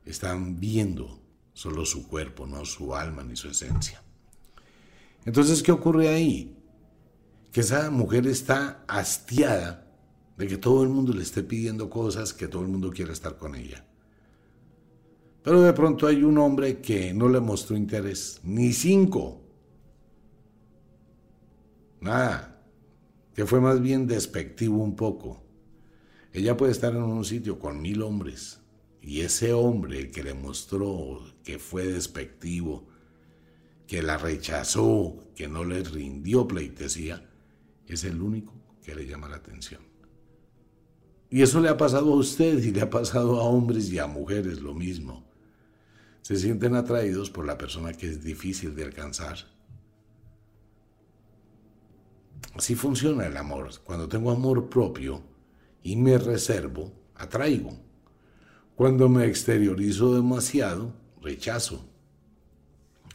están 0.09 0.59
viendo 0.59 1.19
solo 1.53 1.85
su 1.85 2.07
cuerpo, 2.07 2.47
no 2.47 2.65
su 2.65 2.95
alma 2.95 3.23
ni 3.23 3.35
su 3.35 3.49
esencia. 3.49 4.01
Entonces, 5.25 5.61
¿qué 5.61 5.71
ocurre 5.71 6.09
ahí? 6.09 6.55
Que 7.51 7.61
esa 7.61 7.89
mujer 7.89 8.27
está 8.27 8.83
hastiada 8.87 9.87
de 10.37 10.47
que 10.47 10.57
todo 10.57 10.83
el 10.83 10.89
mundo 10.89 11.13
le 11.13 11.23
esté 11.23 11.43
pidiendo 11.43 11.89
cosas, 11.89 12.33
que 12.33 12.47
todo 12.47 12.61
el 12.61 12.69
mundo 12.69 12.91
quiera 12.91 13.11
estar 13.11 13.37
con 13.37 13.55
ella. 13.55 13.85
Pero 15.43 15.61
de 15.61 15.73
pronto 15.73 16.07
hay 16.07 16.23
un 16.23 16.37
hombre 16.37 16.79
que 16.79 17.13
no 17.13 17.27
le 17.27 17.39
mostró 17.39 17.75
interés, 17.75 18.39
ni 18.43 18.71
cinco. 18.71 19.41
Nada, 22.01 22.61
que 23.33 23.45
fue 23.45 23.59
más 23.59 23.81
bien 23.81 24.07
despectivo 24.07 24.83
un 24.83 24.95
poco. 24.95 25.43
Ella 26.31 26.55
puede 26.55 26.71
estar 26.71 26.93
en 26.93 27.03
un 27.03 27.25
sitio 27.25 27.57
con 27.57 27.81
mil 27.81 28.01
hombres, 28.01 28.59
y 29.01 29.21
ese 29.21 29.53
hombre 29.53 30.11
que 30.11 30.23
le 30.23 30.33
mostró 30.33 31.21
que 31.43 31.57
fue 31.57 31.85
despectivo, 31.85 32.87
que 33.87 34.03
la 34.03 34.17
rechazó, 34.17 35.17
que 35.35 35.47
no 35.47 35.63
le 35.63 35.83
rindió 35.83 36.47
pleitesía, 36.47 37.28
es 37.93 38.03
el 38.03 38.21
único 38.21 38.53
que 38.83 38.95
le 38.95 39.05
llama 39.05 39.29
la 39.29 39.37
atención. 39.37 39.81
Y 41.29 41.41
eso 41.41 41.59
le 41.59 41.69
ha 41.69 41.77
pasado 41.77 42.13
a 42.13 42.15
usted 42.15 42.57
y 42.63 42.71
le 42.71 42.81
ha 42.81 42.89
pasado 42.89 43.39
a 43.39 43.43
hombres 43.43 43.89
y 43.91 43.99
a 43.99 44.07
mujeres 44.07 44.61
lo 44.61 44.73
mismo. 44.73 45.27
Se 46.21 46.35
sienten 46.37 46.75
atraídos 46.75 47.29
por 47.29 47.45
la 47.45 47.57
persona 47.57 47.93
que 47.93 48.07
es 48.07 48.23
difícil 48.23 48.75
de 48.75 48.83
alcanzar. 48.83 49.37
Así 52.55 52.75
funciona 52.75 53.25
el 53.27 53.37
amor. 53.37 53.69
Cuando 53.83 54.09
tengo 54.09 54.31
amor 54.31 54.69
propio 54.69 55.21
y 55.83 55.95
me 55.95 56.17
reservo, 56.17 56.91
atraigo. 57.15 57.77
Cuando 58.75 59.07
me 59.07 59.25
exteriorizo 59.25 60.15
demasiado, 60.15 60.93
rechazo. 61.21 61.85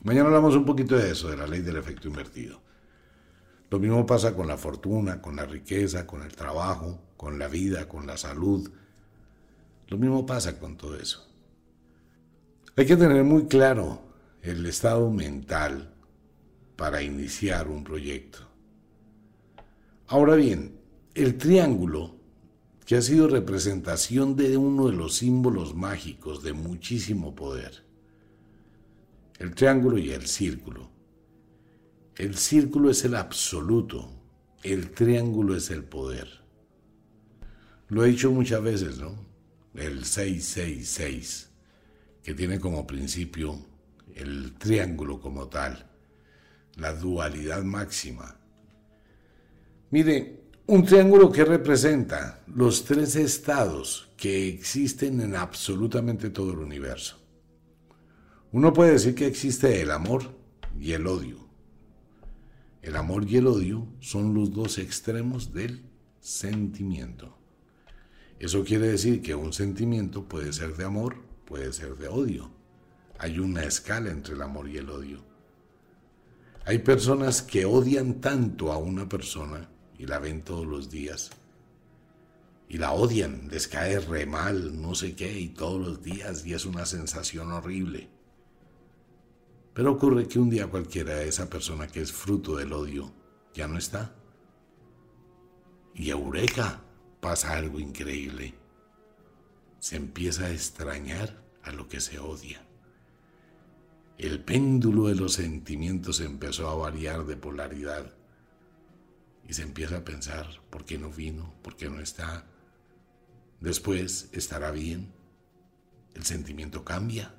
Mañana 0.03 0.29
hablamos 0.29 0.55
un 0.55 0.65
poquito 0.65 0.97
de 0.97 1.11
eso, 1.11 1.29
de 1.29 1.37
la 1.37 1.47
ley 1.47 1.63
del 1.63 1.77
efecto 1.77 2.09
invertido. 2.09 2.64
Lo 3.71 3.79
mismo 3.79 4.07
pasa 4.07 4.35
con 4.35 4.47
la 4.47 4.57
fortuna, 4.57 5.21
con 5.21 5.37
la 5.37 5.47
riqueza, 5.47 6.07
con 6.07 6.23
el 6.23 6.33
trabajo, 6.33 7.01
con 7.17 7.39
la 7.39 7.49
vida, 7.49 7.89
con 7.89 8.07
la 8.07 8.17
salud. 8.17 8.71
Lo 9.89 9.99
mismo 9.99 10.25
pasa 10.25 10.59
con 10.59 10.77
todo 10.77 10.97
eso. 10.97 11.27
Hay 12.77 12.87
que 12.87 12.97
tener 12.97 13.25
muy 13.25 13.47
claro 13.47 14.03
el 14.43 14.67
estado 14.67 15.11
mental 15.11 15.95
para 16.77 17.03
iniciar 17.03 17.69
un 17.69 17.85
proyecto. 17.85 18.41
Ahora 20.09 20.35
bien, 20.35 20.79
el 21.15 21.39
triángulo 21.39 22.15
que 22.85 22.97
ha 22.97 23.03
sido 23.03 23.29
representación 23.29 24.37
de 24.37 24.57
uno 24.57 24.89
de 24.89 24.93
los 24.93 25.17
símbolos 25.17 25.75
mágicos 25.75 26.43
de 26.43 26.53
muchísimo 26.53 27.35
poder. 27.35 27.83
El 29.39 29.55
triángulo 29.55 29.99
y 29.99 30.11
el 30.11 30.27
círculo. 30.27 30.91
El 32.17 32.37
círculo 32.37 32.91
es 32.91 33.05
el 33.05 33.17
absoluto, 33.17 34.09
el 34.63 34.91
triángulo 34.91 35.57
es 35.57 35.71
el 35.71 35.85
poder. 35.85 36.29
Lo 37.89 38.05
he 38.05 38.09
dicho 38.09 38.31
muchas 38.31 38.63
veces, 38.63 38.99
¿no? 38.99 39.15
El 39.75 40.05
666, 40.05 41.51
que 42.23 42.35
tiene 42.35 42.61
como 42.61 42.87
principio 42.87 43.59
el 44.15 44.53
triángulo 44.55 45.21
como 45.21 45.49
tal, 45.49 45.91
la 46.77 46.95
dualidad 46.95 47.63
máxima. 47.65 48.37
Mire, 49.91 50.45
Un 50.67 50.83
triángulo 50.87 51.31
que 51.31 51.45
representa 51.45 52.41
los 52.47 52.85
tres 52.87 53.17
estados 53.17 54.09
que 54.17 54.49
existen 54.49 55.21
en 55.21 55.37
absolutamente 55.37 56.31
todo 56.31 56.53
el 56.53 56.59
universo. 56.59 57.19
Uno 58.51 58.73
puede 58.73 58.93
decir 58.93 59.15
que 59.15 59.27
existe 59.27 59.83
el 59.83 59.91
amor 59.91 60.23
y 60.81 60.93
el 60.93 61.07
odio. 61.07 61.44
El 62.85 62.97
amor 62.97 63.25
y 63.27 63.39
el 63.39 63.47
odio 63.47 63.89
son 64.01 64.35
los 64.35 64.53
dos 64.53 64.77
extremos 64.77 65.55
del 65.55 65.87
sentimiento. 66.21 67.35
Eso 68.39 68.63
quiere 68.63 68.89
decir 68.89 69.23
que 69.23 69.35
un 69.35 69.55
sentimiento 69.55 70.29
puede 70.29 70.53
ser 70.53 70.77
de 70.77 70.85
amor, 70.85 71.17
puede 71.47 71.73
ser 71.73 71.97
de 71.97 72.09
odio. 72.09 72.51
Hay 73.19 73.39
una 73.39 73.63
escala 73.63 74.11
entre 74.11 74.35
el 74.35 74.43
amor 74.43 74.69
y 74.69 74.77
el 74.77 74.91
odio. 74.91 75.25
Hay 76.67 76.81
personas 76.81 77.41
que 77.41 77.65
odian 77.65 78.21
tanto 78.21 78.71
a 78.71 78.77
una 78.77 79.09
persona 79.09 79.71
y 79.99 80.05
la 80.05 80.19
ven 80.19 80.43
todos 80.43 80.67
los 80.67 80.91
días. 80.91 81.31
Y 82.69 82.77
la 82.77 82.93
odian, 82.93 83.49
les 83.51 83.67
cae 83.67 83.99
re 83.99 84.27
mal, 84.27 84.83
no 84.83 84.95
sé 84.95 85.17
qué, 85.17 85.41
y 85.41 85.49
todos 85.49 85.81
los 85.81 86.03
días, 86.03 86.45
y 86.45 86.53
es 86.53 86.67
una 86.67 86.85
sensación 86.85 87.51
horrible. 87.51 88.11
Pero 89.75 89.93
ocurre 89.93 90.29
que 90.29 90.39
un 90.39 90.49
día 90.49 90.69
cualquiera 90.69 91.23
esa 91.23 91.51
persona 91.51 91.89
que 91.89 92.01
es 92.01 92.13
fruto 92.13 92.57
del 92.57 92.73
odio 92.73 93.13
ya 93.53 93.67
no 93.69 93.77
está. 93.77 94.15
Y 95.95 96.11
eureka, 96.11 96.83
pasa 97.21 97.57
algo 97.57 97.81
increíble. 97.81 98.55
Se 99.81 99.97
empieza 99.97 100.47
a 100.47 100.51
extrañar 100.51 101.43
a 101.63 101.73
lo 101.73 101.89
que 101.89 102.01
se 102.01 102.19
odia. 102.19 102.65
El 104.17 104.45
péndulo 104.45 105.09
de 105.09 105.17
los 105.17 105.35
sentimientos 105.35 106.21
empezó 106.21 106.69
a 106.69 106.77
variar 106.77 107.25
de 107.27 107.37
polaridad 107.37 108.15
y 109.49 109.55
se 109.55 109.63
empieza 109.63 109.99
a 109.99 110.05
pensar, 110.05 110.47
¿por 110.71 110.85
qué 110.85 110.99
no 110.99 111.11
vino? 111.11 111.53
¿Por 111.63 111.77
qué 111.77 111.91
no 111.91 112.01
está? 112.01 112.47
Después 113.61 114.29
estará 114.33 114.71
bien. 114.71 115.13
El 116.15 116.25
sentimiento 116.25 116.85
cambia. 116.85 117.35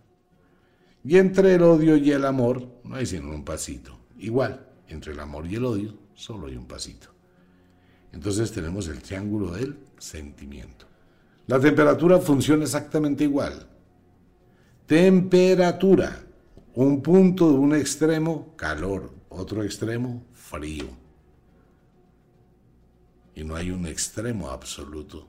Y 1.05 1.19
entre 1.19 1.53
el 1.53 1.61
odio 1.61 1.95
y 1.97 2.11
el 2.11 2.25
amor 2.25 2.67
no 2.83 2.95
hay 2.95 3.05
sino 3.05 3.29
un 3.29 3.45
pasito. 3.45 3.95
Igual, 4.17 4.65
entre 4.87 5.13
el 5.13 5.19
amor 5.19 5.45
y 5.45 5.55
el 5.55 5.65
odio 5.65 5.93
solo 6.15 6.47
hay 6.47 6.55
un 6.55 6.65
pasito. 6.65 7.09
Entonces 8.11 8.51
tenemos 8.51 8.87
el 8.87 9.03
triángulo 9.03 9.51
del 9.51 9.77
sentimiento. 9.99 10.87
La 11.45 11.59
temperatura 11.59 12.17
funciona 12.17 12.63
exactamente 12.63 13.23
igual. 13.23 13.67
Temperatura. 14.87 16.23
Un 16.73 17.03
punto 17.03 17.51
de 17.51 17.57
un 17.59 17.75
extremo, 17.75 18.55
calor. 18.55 19.13
Otro 19.29 19.63
extremo, 19.63 20.23
frío. 20.33 20.87
Y 23.35 23.43
no 23.43 23.55
hay 23.55 23.69
un 23.69 23.85
extremo 23.85 24.49
absoluto. 24.49 25.27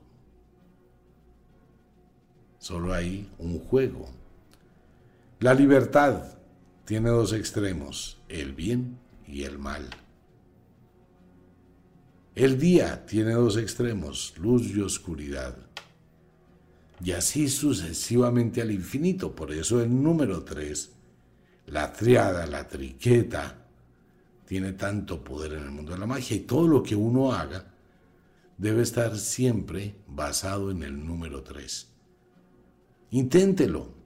Solo 2.57 2.93
hay 2.93 3.29
un 3.37 3.59
juego. 3.59 4.16
La 5.39 5.53
libertad 5.53 6.35
tiene 6.83 7.09
dos 7.09 7.31
extremos, 7.31 8.19
el 8.27 8.53
bien 8.53 8.97
y 9.27 9.43
el 9.43 9.59
mal. 9.59 9.87
El 12.33 12.57
día 12.57 13.05
tiene 13.05 13.33
dos 13.33 13.55
extremos, 13.57 14.33
luz 14.37 14.63
y 14.75 14.81
oscuridad. 14.81 15.55
Y 17.03 17.11
así 17.11 17.49
sucesivamente 17.49 18.63
al 18.63 18.71
infinito. 18.71 19.35
Por 19.35 19.51
eso 19.51 19.79
el 19.79 20.01
número 20.01 20.43
tres, 20.43 20.93
la 21.67 21.93
triada, 21.93 22.47
la 22.47 22.67
triqueta, 22.67 23.63
tiene 24.45 24.73
tanto 24.73 25.23
poder 25.23 25.53
en 25.53 25.63
el 25.65 25.71
mundo 25.71 25.93
de 25.93 25.99
la 25.99 26.07
magia. 26.07 26.35
Y 26.35 26.41
todo 26.41 26.67
lo 26.67 26.81
que 26.81 26.95
uno 26.95 27.31
haga 27.31 27.65
debe 28.57 28.81
estar 28.81 29.15
siempre 29.17 29.97
basado 30.07 30.71
en 30.71 30.81
el 30.81 31.05
número 31.05 31.43
tres. 31.43 31.89
Inténtelo. 33.11 33.96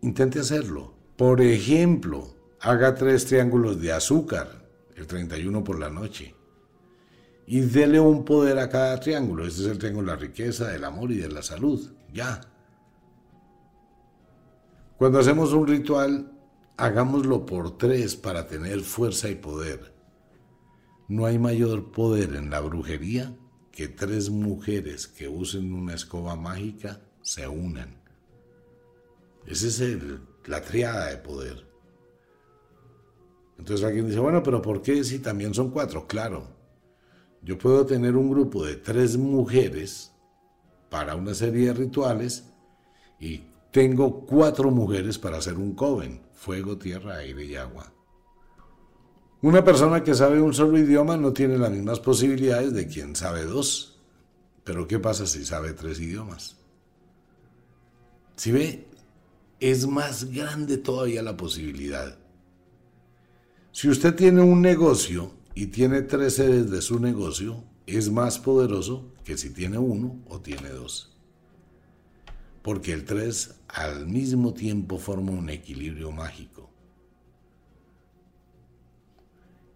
Intente 0.00 0.40
hacerlo. 0.40 0.94
Por 1.16 1.40
ejemplo, 1.40 2.36
haga 2.60 2.94
tres 2.94 3.26
triángulos 3.26 3.80
de 3.80 3.92
azúcar, 3.92 4.68
el 4.94 5.06
31 5.06 5.64
por 5.64 5.78
la 5.78 5.90
noche. 5.90 6.34
Y 7.46 7.60
dele 7.60 8.00
un 8.00 8.24
poder 8.24 8.58
a 8.58 8.68
cada 8.68 8.98
triángulo. 9.00 9.46
Este 9.46 9.62
es 9.62 9.68
el 9.68 9.78
triángulo 9.78 10.10
de 10.10 10.16
la 10.16 10.20
riqueza, 10.20 10.68
del 10.68 10.84
amor 10.84 11.12
y 11.12 11.16
de 11.16 11.28
la 11.28 11.42
salud. 11.42 11.92
Ya. 12.12 12.40
Cuando 14.98 15.18
hacemos 15.18 15.52
un 15.52 15.66
ritual, 15.66 16.32
hagámoslo 16.76 17.46
por 17.46 17.78
tres 17.78 18.16
para 18.16 18.46
tener 18.46 18.80
fuerza 18.80 19.28
y 19.28 19.36
poder. 19.36 19.94
No 21.08 21.24
hay 21.24 21.38
mayor 21.38 21.92
poder 21.92 22.34
en 22.34 22.50
la 22.50 22.60
brujería 22.60 23.36
que 23.70 23.88
tres 23.88 24.30
mujeres 24.30 25.06
que 25.06 25.28
usen 25.28 25.72
una 25.72 25.94
escoba 25.94 26.34
mágica 26.34 27.00
se 27.22 27.46
unan. 27.46 28.05
Esa 29.46 29.66
es 29.66 29.82
la 30.46 30.60
triada 30.62 31.06
de 31.06 31.18
poder. 31.18 31.66
Entonces 33.58 33.86
alguien 33.86 34.06
dice, 34.06 34.18
bueno, 34.18 34.42
pero 34.42 34.60
¿por 34.60 34.82
qué 34.82 35.02
si 35.04 35.18
también 35.18 35.54
son 35.54 35.70
cuatro? 35.70 36.06
Claro, 36.06 36.46
yo 37.42 37.56
puedo 37.56 37.86
tener 37.86 38.16
un 38.16 38.30
grupo 38.30 38.64
de 38.64 38.76
tres 38.76 39.16
mujeres 39.16 40.12
para 40.90 41.14
una 41.14 41.34
serie 41.34 41.68
de 41.68 41.74
rituales 41.74 42.44
y 43.18 43.44
tengo 43.70 44.26
cuatro 44.26 44.70
mujeres 44.70 45.18
para 45.18 45.38
hacer 45.38 45.54
un 45.54 45.74
coven, 45.74 46.22
fuego, 46.32 46.76
tierra, 46.76 47.16
aire 47.16 47.44
y 47.44 47.56
agua. 47.56 47.92
Una 49.42 49.62
persona 49.62 50.02
que 50.02 50.14
sabe 50.14 50.40
un 50.40 50.54
solo 50.54 50.78
idioma 50.78 51.16
no 51.16 51.32
tiene 51.32 51.58
las 51.58 51.70
mismas 51.70 52.00
posibilidades 52.00 52.72
de 52.72 52.88
quien 52.88 53.14
sabe 53.14 53.44
dos. 53.44 54.00
Pero 54.64 54.88
¿qué 54.88 54.98
pasa 54.98 55.26
si 55.26 55.44
sabe 55.44 55.72
tres 55.72 56.00
idiomas? 56.00 56.56
Si 58.34 58.50
ve, 58.50 58.85
es 59.60 59.86
más 59.86 60.30
grande 60.30 60.76
todavía 60.76 61.22
la 61.22 61.36
posibilidad. 61.36 62.18
Si 63.72 63.88
usted 63.88 64.14
tiene 64.14 64.42
un 64.42 64.60
negocio 64.60 65.32
y 65.54 65.66
tiene 65.66 66.02
tres 66.02 66.36
sedes 66.36 66.70
de 66.70 66.82
su 66.82 66.98
negocio, 66.98 67.64
es 67.86 68.10
más 68.10 68.38
poderoso 68.38 69.12
que 69.24 69.36
si 69.36 69.50
tiene 69.50 69.78
uno 69.78 70.20
o 70.28 70.40
tiene 70.40 70.68
dos. 70.70 71.12
Porque 72.62 72.92
el 72.92 73.04
tres 73.04 73.54
al 73.68 74.06
mismo 74.06 74.52
tiempo 74.54 74.98
forma 74.98 75.32
un 75.32 75.48
equilibrio 75.50 76.10
mágico. 76.10 76.70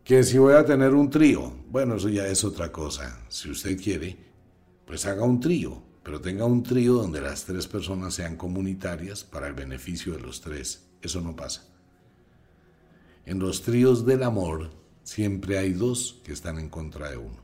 Que 0.03 0.25
si 0.25 0.39
voy 0.39 0.55
a 0.55 0.65
tener 0.65 0.93
un 0.95 1.09
trío, 1.09 1.53
bueno, 1.69 1.97
eso 1.97 2.09
ya 2.09 2.27
es 2.27 2.43
otra 2.43 2.73
cosa. 2.73 3.25
Si 3.29 3.49
usted 3.51 3.81
quiere, 3.81 4.17
pues 4.85 5.07
haga 5.07 5.25
un 5.25 5.39
trío 5.39 5.90
pero 6.03 6.21
tenga 6.21 6.45
un 6.45 6.63
trío 6.63 6.95
donde 6.95 7.21
las 7.21 7.45
tres 7.45 7.67
personas 7.67 8.15
sean 8.15 8.37
comunitarias 8.37 9.25
para 9.25 9.49
el 9.49 9.55
beneficio 9.55 10.15
de 10.15 10.21
los 10.21 10.41
tres. 10.41 10.87
Eso 11.03 11.21
no 11.21 11.37
pasa. 11.37 11.67
En 13.27 13.39
los 13.39 13.63
tríos 13.63 14.07
del 14.07 14.23
amor 14.23 14.71
siempre 15.03 15.59
hay 15.59 15.73
dos 15.73 16.21
que 16.25 16.33
están 16.33 16.59
en 16.59 16.69
contra 16.69 17.11
de 17.11 17.17
uno. 17.19 17.43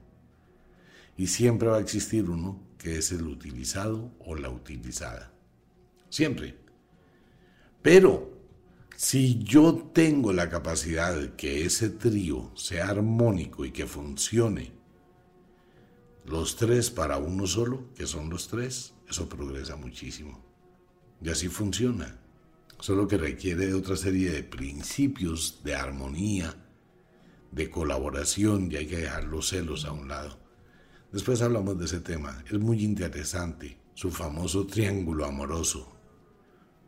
Y 1.17 1.29
siempre 1.29 1.69
va 1.69 1.77
a 1.77 1.81
existir 1.81 2.29
uno 2.29 2.61
que 2.79 2.99
es 2.99 3.13
el 3.13 3.27
utilizado 3.27 4.13
o 4.21 4.35
la 4.35 4.51
utilizada. 4.51 5.33
Siempre. 6.09 6.57
Pero 7.83 8.37
si 8.97 9.43
yo 9.45 9.91
tengo 9.93 10.33
la 10.33 10.49
capacidad 10.49 11.15
de 11.15 11.35
que 11.35 11.65
ese 11.65 11.91
trío 11.91 12.51
sea 12.57 12.89
armónico 12.89 13.65
y 13.65 13.71
que 13.71 13.87
funcione 13.87 14.73
los 16.27 16.57
tres 16.57 16.91
para 16.91 17.19
uno 17.19 17.47
solo, 17.47 17.93
que 17.95 18.07
son 18.07 18.31
los 18.31 18.49
tres, 18.49 18.95
eso 19.09 19.29
progresa 19.29 19.77
muchísimo. 19.77 20.45
Y 21.23 21.31
así 21.31 21.49
funciona. 21.49 22.19
Solo 22.81 23.09
que 23.09 23.17
requiere 23.17 23.67
de 23.67 23.75
otra 23.75 23.97
serie 23.97 24.31
de 24.31 24.43
principios 24.43 25.63
de 25.65 25.75
armonía, 25.75 26.55
de 27.53 27.71
colaboración, 27.71 28.71
y 28.71 28.77
hay 28.77 28.87
que 28.87 28.99
dejar 28.99 29.25
los 29.25 29.49
celos 29.49 29.85
a 29.85 29.93
un 29.93 30.09
lado. 30.09 30.39
Después 31.13 31.41
hablamos 31.41 31.79
de 31.79 31.87
ese 31.87 32.01
tema. 32.01 32.45
Es 32.51 32.59
muy 32.59 32.85
interesante, 32.85 33.79
su 33.95 34.11
famoso 34.11 34.67
triángulo 34.67 35.25
amoroso. 35.25 35.97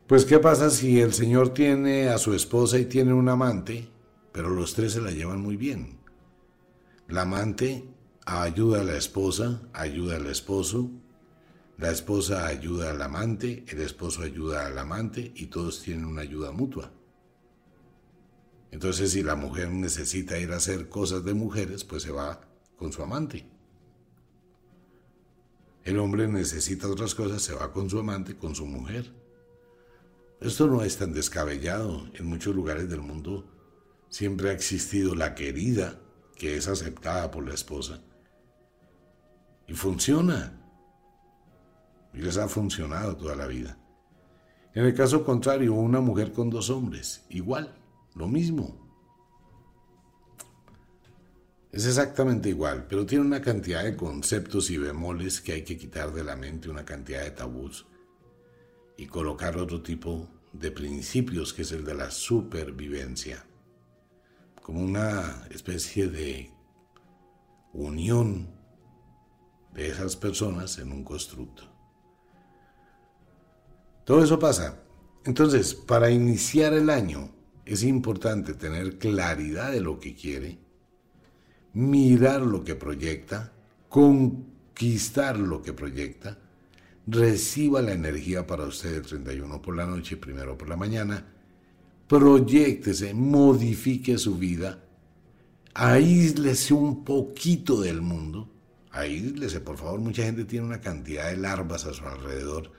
Pues, 0.06 0.24
¿qué 0.24 0.38
pasa 0.38 0.68
si 0.70 1.00
el 1.00 1.12
señor 1.14 1.54
tiene 1.54 2.08
a 2.08 2.18
su 2.18 2.34
esposa 2.34 2.78
y 2.78 2.86
tiene 2.86 3.12
un 3.12 3.28
amante, 3.28 3.88
pero 4.32 4.50
los 4.50 4.74
tres 4.74 4.94
se 4.94 5.00
la 5.00 5.10
llevan 5.10 5.40
muy 5.40 5.56
bien? 5.56 6.00
La 7.06 7.22
amante 7.22 7.88
ayuda 8.28 8.82
a 8.82 8.84
la 8.84 8.96
esposa, 8.96 9.62
ayuda 9.72 10.16
al 10.16 10.26
esposo, 10.26 10.90
la 11.78 11.90
esposa 11.90 12.46
ayuda 12.46 12.90
al 12.90 13.00
amante, 13.00 13.64
el 13.68 13.80
esposo 13.80 14.22
ayuda 14.22 14.66
al 14.66 14.78
amante 14.78 15.32
y 15.34 15.46
todos 15.46 15.82
tienen 15.82 16.04
una 16.04 16.22
ayuda 16.22 16.52
mutua. 16.52 16.92
Entonces 18.70 19.12
si 19.12 19.22
la 19.22 19.34
mujer 19.34 19.70
necesita 19.70 20.38
ir 20.38 20.52
a 20.52 20.56
hacer 20.56 20.88
cosas 20.88 21.24
de 21.24 21.32
mujeres, 21.32 21.84
pues 21.84 22.02
se 22.02 22.10
va 22.10 22.40
con 22.76 22.92
su 22.92 23.02
amante. 23.02 23.46
El 25.84 25.98
hombre 25.98 26.28
necesita 26.28 26.86
otras 26.86 27.14
cosas, 27.14 27.40
se 27.40 27.54
va 27.54 27.72
con 27.72 27.88
su 27.88 27.98
amante, 27.98 28.36
con 28.36 28.54
su 28.54 28.66
mujer. 28.66 29.10
Esto 30.40 30.66
no 30.66 30.82
es 30.82 30.98
tan 30.98 31.14
descabellado. 31.14 32.10
En 32.12 32.26
muchos 32.26 32.54
lugares 32.54 32.90
del 32.90 33.00
mundo 33.00 33.46
siempre 34.10 34.50
ha 34.50 34.52
existido 34.52 35.14
la 35.14 35.34
querida, 35.34 35.98
que 36.36 36.56
es 36.56 36.68
aceptada 36.68 37.30
por 37.30 37.48
la 37.48 37.54
esposa, 37.54 38.02
Y 39.68 39.74
funciona. 39.74 40.52
Y 42.12 42.18
les 42.18 42.36
ha 42.36 42.48
funcionado 42.48 43.16
toda 43.16 43.36
la 43.36 43.46
vida. 43.46 43.78
En 44.74 44.84
el 44.84 44.94
caso 44.94 45.24
contrario, 45.24 45.74
una 45.74 46.00
mujer 46.00 46.32
con 46.32 46.50
dos 46.50 46.70
hombres, 46.70 47.24
igual, 47.28 47.74
lo 48.14 48.26
mismo. 48.26 48.88
Es 51.70 51.86
exactamente 51.86 52.48
igual, 52.48 52.86
pero 52.88 53.04
tiene 53.04 53.24
una 53.24 53.42
cantidad 53.42 53.84
de 53.84 53.94
conceptos 53.94 54.70
y 54.70 54.78
bemoles 54.78 55.40
que 55.40 55.52
hay 55.52 55.62
que 55.64 55.76
quitar 55.76 56.12
de 56.12 56.24
la 56.24 56.34
mente, 56.34 56.70
una 56.70 56.84
cantidad 56.84 57.22
de 57.22 57.30
tabús 57.30 57.86
y 58.96 59.06
colocar 59.06 59.56
otro 59.56 59.82
tipo 59.82 60.28
de 60.52 60.70
principios 60.70 61.52
que 61.52 61.62
es 61.62 61.72
el 61.72 61.84
de 61.84 61.94
la 61.94 62.10
supervivencia, 62.10 63.44
como 64.62 64.80
una 64.80 65.46
especie 65.50 66.08
de 66.08 66.50
unión 67.72 68.57
de 69.74 69.88
esas 69.88 70.16
personas 70.16 70.78
en 70.78 70.92
un 70.92 71.04
constructo. 71.04 71.62
Todo 74.04 74.22
eso 74.22 74.38
pasa. 74.38 74.82
Entonces, 75.24 75.74
para 75.74 76.10
iniciar 76.10 76.72
el 76.72 76.88
año 76.88 77.30
es 77.66 77.82
importante 77.82 78.54
tener 78.54 78.96
claridad 78.96 79.70
de 79.70 79.80
lo 79.80 80.00
que 80.00 80.14
quiere, 80.14 80.58
mirar 81.74 82.40
lo 82.40 82.64
que 82.64 82.74
proyecta, 82.74 83.52
conquistar 83.90 85.38
lo 85.38 85.60
que 85.60 85.74
proyecta, 85.74 86.38
reciba 87.06 87.82
la 87.82 87.92
energía 87.92 88.46
para 88.46 88.64
usted 88.64 88.94
el 88.94 89.02
31 89.02 89.60
por 89.60 89.76
la 89.76 89.84
noche, 89.84 90.16
primero 90.16 90.56
por 90.56 90.68
la 90.68 90.76
mañana, 90.76 91.26
proyectese, 92.06 93.12
modifique 93.12 94.16
su 94.16 94.36
vida, 94.36 94.82
aíslese 95.74 96.72
un 96.72 97.04
poquito 97.04 97.80
del 97.82 98.00
mundo, 98.00 98.48
aíslese, 98.98 99.60
por 99.60 99.76
favor, 99.76 100.00
mucha 100.00 100.24
gente 100.24 100.44
tiene 100.44 100.66
una 100.66 100.80
cantidad 100.80 101.30
de 101.30 101.36
larvas 101.36 101.84
a 101.84 101.94
su 101.94 102.04
alrededor 102.04 102.72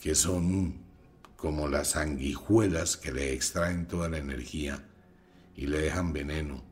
que 0.00 0.14
son 0.14 0.84
como 1.36 1.68
las 1.68 1.88
sanguijuelas 1.88 2.96
que 2.96 3.12
le 3.12 3.32
extraen 3.32 3.86
toda 3.86 4.08
la 4.08 4.18
energía 4.18 4.88
y 5.54 5.66
le 5.66 5.78
dejan 5.78 6.12
veneno. 6.12 6.64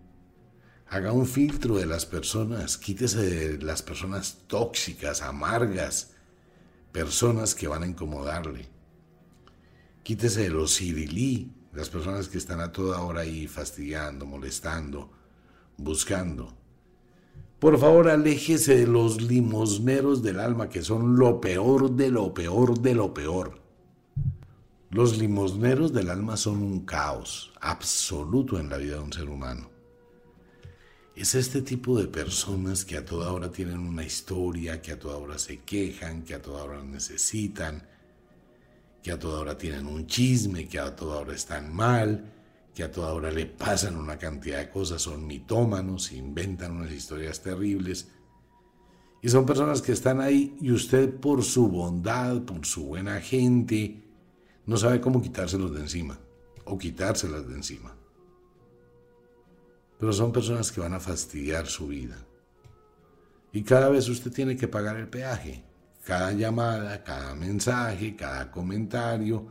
Haga 0.89 1.13
un 1.13 1.27
filtro 1.27 1.77
de 1.77 1.87
las 1.87 2.07
personas, 2.07 2.79
quítese 2.79 3.23
de 3.23 3.63
las 3.63 3.83
personas 3.83 4.39
tóxicas, 4.47 5.23
amargas, 5.23 6.13
personas 6.93 7.55
que 7.55 7.69
van 7.69 7.83
a 7.83 7.87
incomodarle. 7.87 8.69
Quítese 10.03 10.43
de 10.43 10.51
los 10.51 10.77
cirilí, 10.77 11.53
las 11.73 11.91
personas 11.91 12.29
que 12.29 12.39
están 12.39 12.61
a 12.61 12.73
toda 12.73 13.01
hora 13.01 13.23
ahí 13.23 13.49
fastidiando, 13.49 14.27
molestando, 14.27 15.11
buscando. 15.77 16.64
Por 17.65 17.79
favor, 17.79 18.11
aléjese 18.11 18.77
de 18.77 18.87
los 18.87 19.23
limosneros 19.23 20.23
del 20.23 20.39
alma, 20.39 20.69
que 20.69 20.83
son 20.83 21.17
lo 21.17 21.41
peor 21.41 21.93
de 21.93 22.11
lo 22.11 22.35
peor 22.35 22.79
de 22.79 22.95
lo 22.95 23.15
peor. 23.15 23.59
Los 24.91 25.17
limosneros 25.17 25.91
del 25.95 26.11
alma 26.11 26.37
son 26.37 26.63
un 26.63 26.85
caos 26.85 27.55
absoluto 27.63 28.61
en 28.61 28.69
la 28.69 28.77
vida 28.77 28.97
de 28.97 29.01
un 29.01 29.15
ser 29.15 29.31
humano. 29.31 29.71
Es 31.17 31.35
este 31.35 31.63
tipo 31.63 31.99
de 31.99 32.07
personas 32.07 32.85
que 32.85 32.99
a 32.99 33.05
toda 33.07 33.33
hora 33.33 33.51
tienen 33.51 33.79
una 33.79 34.05
historia, 34.05 34.83
que 34.83 34.93
a 34.93 34.99
toda 34.99 35.17
hora 35.17 35.39
se 35.39 35.61
quejan, 35.61 36.23
que 36.23 36.35
a 36.35 36.43
toda 36.43 36.65
hora 36.65 36.83
necesitan, 36.83 37.89
que 39.03 39.11
a 39.11 39.19
toda 39.19 39.41
hora 39.41 39.57
tienen 39.57 39.87
un 39.87 40.07
chisme, 40.07 40.69
que 40.69 40.79
a 40.79 40.95
toda 40.95 41.21
hora 41.21 41.35
están 41.35 41.75
mal, 41.75 42.31
que 42.75 42.83
a 42.83 42.91
toda 42.91 43.13
hora 43.13 43.31
le 43.31 43.47
pasan 43.47 43.97
una 43.97 44.19
cantidad 44.19 44.59
de 44.59 44.69
cosas, 44.69 45.01
son 45.01 45.27
mitómanos, 45.27 46.13
inventan 46.13 46.73
unas 46.73 46.93
historias 46.93 47.41
terribles. 47.41 48.09
Y 49.23 49.29
son 49.29 49.47
personas 49.47 49.81
que 49.81 49.93
están 49.93 50.21
ahí 50.21 50.57
y 50.61 50.73
usted 50.73 51.15
por 51.15 51.45
su 51.45 51.69
bondad, 51.69 52.43
por 52.43 52.67
su 52.67 52.85
buena 52.85 53.21
gente, 53.21 54.03
no 54.67 54.77
sabe 54.77 55.01
cómo 55.01 55.23
quitárselos 55.23 55.73
de 55.73 55.81
encima 55.81 56.19
o 56.65 56.77
quitárselas 56.77 57.47
de 57.47 57.55
encima. 57.55 57.95
Pero 59.99 60.13
son 60.13 60.33
personas 60.33 60.73
que 60.73 60.81
van 60.81 60.95
a 60.95 61.01
fastidiar 61.01 61.67
su 61.67 61.87
vida. 61.89 62.17
Y 63.53 63.63
cada 63.63 63.89
vez 63.89 64.09
usted 64.09 64.33
tiene 64.33 64.57
que 64.57 64.67
pagar 64.67 64.97
el 64.97 65.09
peaje. 65.09 65.65
Cada 66.05 66.33
llamada, 66.33 67.03
cada 67.05 67.35
mensaje, 67.35 68.17
cada 68.17 68.51
comentario, 68.51 69.47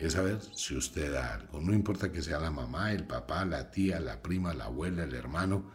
es 0.00 0.14
saber 0.14 0.38
si 0.54 0.74
usted 0.74 1.12
da 1.12 1.34
algo. 1.34 1.60
No 1.60 1.74
importa 1.74 2.10
que 2.10 2.22
sea 2.22 2.40
la 2.40 2.50
mamá, 2.50 2.92
el 2.92 3.06
papá, 3.06 3.44
la 3.44 3.70
tía, 3.70 4.00
la 4.00 4.22
prima, 4.22 4.54
la 4.54 4.64
abuela, 4.64 5.04
el 5.04 5.14
hermano. 5.14 5.70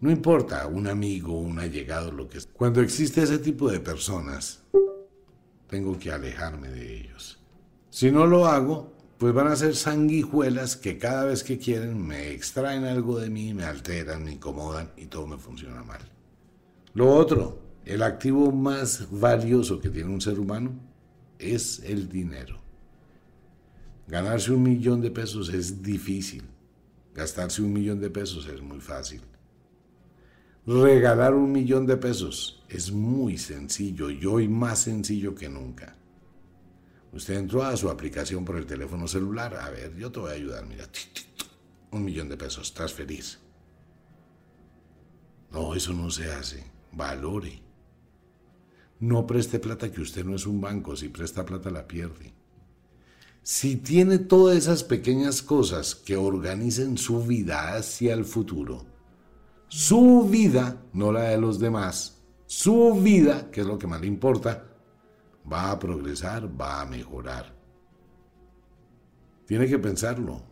No 0.00 0.10
importa, 0.10 0.66
un 0.66 0.86
amigo, 0.86 1.40
un 1.40 1.58
allegado, 1.58 2.12
lo 2.12 2.28
que 2.28 2.42
sea. 2.42 2.52
Cuando 2.52 2.82
existe 2.82 3.22
ese 3.22 3.38
tipo 3.38 3.70
de 3.70 3.80
personas, 3.80 4.62
tengo 5.66 5.98
que 5.98 6.12
alejarme 6.12 6.68
de 6.68 6.94
ellos. 7.00 7.40
Si 7.88 8.10
no 8.10 8.26
lo 8.26 8.46
hago, 8.46 8.94
pues 9.16 9.32
van 9.32 9.46
a 9.46 9.56
ser 9.56 9.74
sanguijuelas 9.74 10.76
que 10.76 10.98
cada 10.98 11.24
vez 11.24 11.42
que 11.42 11.58
quieren 11.58 12.06
me 12.06 12.32
extraen 12.32 12.84
algo 12.84 13.18
de 13.18 13.30
mí, 13.30 13.54
me 13.54 13.64
alteran, 13.64 14.24
me 14.24 14.32
incomodan 14.32 14.92
y 14.98 15.06
todo 15.06 15.26
me 15.26 15.38
funciona 15.38 15.82
mal. 15.82 16.00
Lo 16.92 17.14
otro, 17.14 17.62
el 17.86 18.02
activo 18.02 18.52
más 18.52 19.08
valioso 19.10 19.80
que 19.80 19.88
tiene 19.88 20.12
un 20.12 20.20
ser 20.20 20.38
humano 20.38 20.78
es 21.38 21.80
el 21.80 22.10
dinero. 22.10 22.65
Ganarse 24.08 24.52
un 24.52 24.62
millón 24.62 25.00
de 25.00 25.10
pesos 25.10 25.48
es 25.48 25.82
difícil. 25.82 26.44
Gastarse 27.14 27.62
un 27.62 27.72
millón 27.72 28.00
de 28.00 28.10
pesos 28.10 28.46
es 28.46 28.60
muy 28.62 28.80
fácil. 28.80 29.20
Regalar 30.66 31.34
un 31.34 31.50
millón 31.50 31.86
de 31.86 31.96
pesos 31.96 32.64
es 32.68 32.92
muy 32.92 33.38
sencillo 33.38 34.10
y 34.10 34.24
hoy 34.26 34.48
más 34.48 34.80
sencillo 34.80 35.34
que 35.34 35.48
nunca. 35.48 35.96
Usted 37.12 37.34
entró 37.34 37.62
a 37.62 37.76
su 37.76 37.88
aplicación 37.88 38.44
por 38.44 38.56
el 38.56 38.66
teléfono 38.66 39.08
celular. 39.08 39.56
A 39.56 39.70
ver, 39.70 39.96
yo 39.96 40.12
te 40.12 40.20
voy 40.20 40.30
a 40.30 40.34
ayudar. 40.34 40.66
Mira, 40.66 40.88
un 41.90 42.04
millón 42.04 42.28
de 42.28 42.36
pesos, 42.36 42.74
feliz. 42.92 43.38
No, 45.50 45.74
eso 45.74 45.92
no 45.92 46.10
se 46.10 46.30
hace. 46.30 46.64
Valore. 46.92 47.62
No 49.00 49.26
preste 49.26 49.58
plata 49.58 49.90
que 49.90 50.00
usted 50.00 50.24
no 50.24 50.36
es 50.36 50.46
un 50.46 50.60
banco. 50.60 50.96
Si 50.96 51.08
presta 51.08 51.44
plata 51.44 51.70
la 51.70 51.86
pierde. 51.86 52.34
Si 53.48 53.76
tiene 53.76 54.18
todas 54.18 54.56
esas 54.56 54.82
pequeñas 54.82 55.40
cosas 55.40 55.94
que 55.94 56.16
organicen 56.16 56.98
su 56.98 57.22
vida 57.22 57.76
hacia 57.76 58.12
el 58.12 58.24
futuro, 58.24 58.84
su 59.68 60.28
vida, 60.28 60.82
no 60.92 61.12
la 61.12 61.28
de 61.28 61.38
los 61.38 61.60
demás, 61.60 62.24
su 62.46 63.00
vida, 63.00 63.48
que 63.52 63.60
es 63.60 63.66
lo 63.68 63.78
que 63.78 63.86
más 63.86 64.00
le 64.00 64.08
importa, 64.08 64.66
va 65.50 65.70
a 65.70 65.78
progresar, 65.78 66.60
va 66.60 66.80
a 66.80 66.86
mejorar. 66.86 67.54
Tiene 69.46 69.68
que 69.68 69.78
pensarlo. 69.78 70.42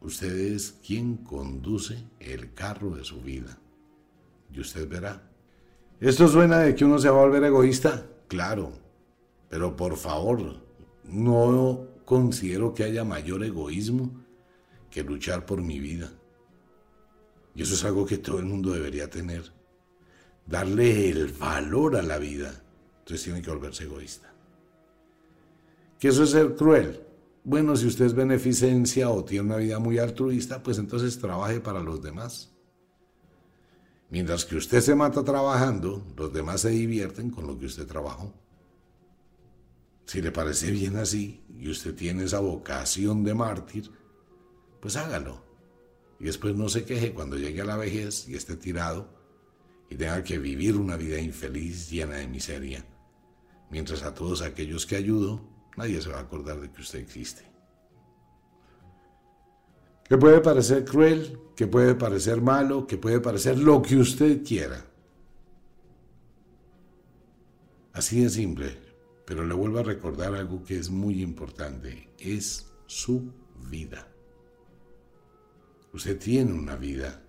Usted 0.00 0.34
es 0.34 0.72
quien 0.82 1.18
conduce 1.18 2.08
el 2.20 2.54
carro 2.54 2.96
de 2.96 3.04
su 3.04 3.20
vida. 3.20 3.58
Y 4.50 4.60
usted 4.60 4.88
verá. 4.88 5.30
¿Esto 6.00 6.26
suena 6.26 6.60
de 6.60 6.74
que 6.74 6.86
uno 6.86 6.98
se 6.98 7.10
va 7.10 7.18
a 7.18 7.26
volver 7.26 7.44
egoísta? 7.44 8.06
Claro. 8.28 8.72
Pero 9.50 9.76
por 9.76 9.98
favor, 9.98 10.65
no 11.08 11.86
considero 12.04 12.74
que 12.74 12.84
haya 12.84 13.04
mayor 13.04 13.44
egoísmo 13.44 14.10
que 14.90 15.02
luchar 15.02 15.44
por 15.44 15.60
mi 15.60 15.78
vida. 15.78 16.10
Y 17.54 17.62
eso 17.62 17.74
es 17.74 17.84
algo 17.84 18.06
que 18.06 18.18
todo 18.18 18.38
el 18.38 18.46
mundo 18.46 18.72
debería 18.72 19.08
tener. 19.08 19.52
Darle 20.46 21.10
el 21.10 21.32
valor 21.32 21.96
a 21.96 22.02
la 22.02 22.18
vida. 22.18 22.62
Entonces 23.00 23.24
tiene 23.24 23.42
que 23.42 23.50
volverse 23.50 23.84
egoísta. 23.84 24.32
¿Qué 25.98 26.08
eso 26.08 26.22
es 26.24 26.30
ser 26.30 26.54
cruel? 26.54 27.00
Bueno, 27.44 27.76
si 27.76 27.86
usted 27.86 28.06
es 28.06 28.14
beneficencia 28.14 29.08
o 29.08 29.24
tiene 29.24 29.46
una 29.46 29.56
vida 29.56 29.78
muy 29.78 29.98
altruista, 29.98 30.62
pues 30.62 30.78
entonces 30.78 31.18
trabaje 31.18 31.60
para 31.60 31.80
los 31.80 32.02
demás. 32.02 32.52
Mientras 34.10 34.44
que 34.44 34.56
usted 34.56 34.80
se 34.80 34.94
mata 34.94 35.24
trabajando, 35.24 36.04
los 36.16 36.32
demás 36.32 36.60
se 36.60 36.70
divierten 36.70 37.30
con 37.30 37.46
lo 37.46 37.58
que 37.58 37.66
usted 37.66 37.86
trabajó. 37.86 38.32
Si 40.06 40.22
le 40.22 40.30
parece 40.30 40.70
bien 40.70 40.96
así 40.96 41.42
y 41.58 41.68
usted 41.68 41.94
tiene 41.94 42.24
esa 42.24 42.38
vocación 42.38 43.24
de 43.24 43.34
mártir, 43.34 43.90
pues 44.80 44.96
hágalo. 44.96 45.44
Y 46.20 46.24
después 46.24 46.54
no 46.54 46.68
se 46.68 46.84
queje 46.84 47.12
cuando 47.12 47.36
llegue 47.36 47.60
a 47.60 47.64
la 47.64 47.76
vejez 47.76 48.28
y 48.28 48.36
esté 48.36 48.56
tirado 48.56 49.08
y 49.90 49.96
tenga 49.96 50.22
que 50.22 50.38
vivir 50.38 50.76
una 50.76 50.96
vida 50.96 51.18
infeliz 51.18 51.90
llena 51.90 52.16
de 52.16 52.28
miseria. 52.28 52.86
Mientras 53.68 54.04
a 54.04 54.14
todos 54.14 54.42
aquellos 54.42 54.86
que 54.86 54.94
ayudo, 54.94 55.40
nadie 55.76 56.00
se 56.00 56.08
va 56.08 56.18
a 56.18 56.22
acordar 56.22 56.60
de 56.60 56.70
que 56.70 56.80
usted 56.80 57.00
existe. 57.00 57.42
Que 60.08 60.16
puede 60.16 60.40
parecer 60.40 60.84
cruel, 60.84 61.36
que 61.56 61.66
puede 61.66 61.96
parecer 61.96 62.40
malo, 62.40 62.86
que 62.86 62.96
puede 62.96 63.18
parecer 63.18 63.58
lo 63.58 63.82
que 63.82 63.96
usted 63.96 64.44
quiera. 64.44 64.86
Así 67.92 68.22
de 68.22 68.30
simple, 68.30 68.85
pero 69.26 69.44
le 69.44 69.54
vuelvo 69.54 69.80
a 69.80 69.82
recordar 69.82 70.34
algo 70.34 70.64
que 70.64 70.78
es 70.78 70.88
muy 70.88 71.22
importante, 71.22 72.14
es 72.18 72.72
su 72.86 73.32
vida. 73.68 74.08
Usted 75.92 76.18
tiene 76.18 76.52
una 76.52 76.76
vida, 76.76 77.22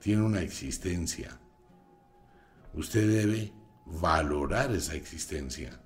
tiene 0.00 0.22
una 0.22 0.42
existencia, 0.42 1.40
Usted 2.74 3.08
debe 3.08 3.52
valorar 3.86 4.72
esa 4.72 4.94
existencia. 4.94 5.80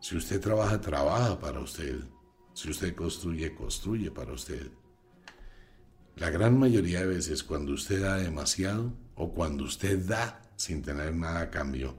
Si 0.00 0.16
usted 0.16 0.40
trabaja, 0.40 0.80
trabaja 0.80 1.38
para 1.38 1.60
usted. 1.60 2.00
Si 2.52 2.70
usted 2.70 2.94
construye, 2.94 3.54
construye 3.54 4.10
para 4.10 4.32
usted. 4.32 4.70
La 6.16 6.30
gran 6.30 6.58
mayoría 6.58 7.00
de 7.00 7.06
veces 7.06 7.42
cuando 7.42 7.72
usted 7.72 8.02
da 8.02 8.16
demasiado 8.16 8.92
o 9.14 9.32
cuando 9.32 9.64
usted 9.64 10.04
da 10.06 10.42
sin 10.56 10.82
tener 10.82 11.14
nada 11.14 11.40
a 11.40 11.50
cambio, 11.50 11.96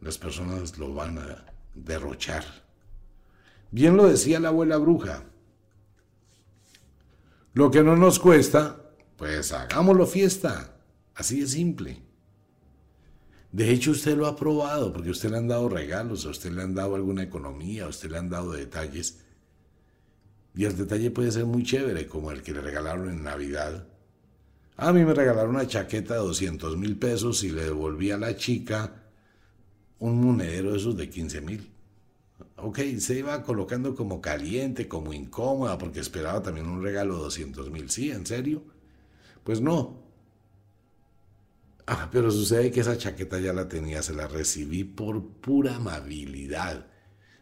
las 0.00 0.18
personas 0.18 0.78
lo 0.78 0.94
van 0.94 1.18
a 1.18 1.44
derrochar. 1.74 2.44
Bien 3.70 3.96
lo 3.96 4.08
decía 4.08 4.40
la 4.40 4.48
abuela 4.48 4.76
bruja. 4.76 5.24
Lo 7.54 7.70
que 7.70 7.82
no 7.82 7.96
nos 7.96 8.18
cuesta, 8.18 8.92
pues 9.16 9.52
hagámoslo 9.52 10.06
fiesta. 10.06 10.76
Así 11.14 11.40
de 11.40 11.46
simple. 11.46 12.02
De 13.50 13.70
hecho, 13.70 13.90
usted 13.90 14.16
lo 14.16 14.26
ha 14.26 14.36
probado 14.36 14.92
porque 14.92 15.10
usted 15.10 15.30
le 15.30 15.38
han 15.38 15.48
dado 15.48 15.68
regalos, 15.68 16.26
a 16.26 16.30
usted 16.30 16.52
le 16.52 16.62
han 16.62 16.74
dado 16.74 16.94
alguna 16.94 17.22
economía, 17.22 17.86
a 17.86 17.88
usted 17.88 18.10
le 18.10 18.18
han 18.18 18.30
dado 18.30 18.52
detalles. 18.52 19.24
Y 20.54 20.64
el 20.64 20.76
detalle 20.76 21.10
puede 21.10 21.32
ser 21.32 21.46
muy 21.46 21.62
chévere, 21.62 22.06
como 22.06 22.30
el 22.30 22.42
que 22.42 22.52
le 22.52 22.60
regalaron 22.60 23.08
en 23.08 23.22
Navidad. 23.22 23.86
A 24.76 24.92
mí 24.92 25.04
me 25.04 25.14
regalaron 25.14 25.56
una 25.56 25.66
chaqueta 25.66 26.14
de 26.14 26.20
200 26.20 26.76
mil 26.76 26.96
pesos 26.96 27.42
y 27.42 27.50
le 27.50 27.64
devolví 27.64 28.12
a 28.12 28.18
la 28.18 28.36
chica 28.36 29.07
un 29.98 30.20
monedero 30.20 30.72
de 30.72 30.78
esos 30.78 30.96
de 30.96 31.08
15 31.10 31.40
mil. 31.40 31.70
Ok, 32.56 32.80
se 32.98 33.18
iba 33.18 33.42
colocando 33.42 33.94
como 33.94 34.20
caliente, 34.20 34.88
como 34.88 35.12
incómoda, 35.12 35.78
porque 35.78 36.00
esperaba 36.00 36.42
también 36.42 36.66
un 36.68 36.82
regalo 36.82 37.16
de 37.16 37.22
200 37.24 37.70
mil. 37.70 37.90
¿Sí? 37.90 38.10
¿En 38.10 38.26
serio? 38.26 38.64
Pues 39.44 39.60
no, 39.60 40.08
Ah, 41.90 42.10
pero 42.12 42.30
sucede 42.30 42.70
que 42.70 42.80
esa 42.80 42.98
chaqueta 42.98 43.40
ya 43.40 43.54
la 43.54 43.66
tenía, 43.66 44.02
se 44.02 44.12
la 44.12 44.28
recibí 44.28 44.84
por 44.84 45.26
pura 45.40 45.76
amabilidad, 45.76 46.86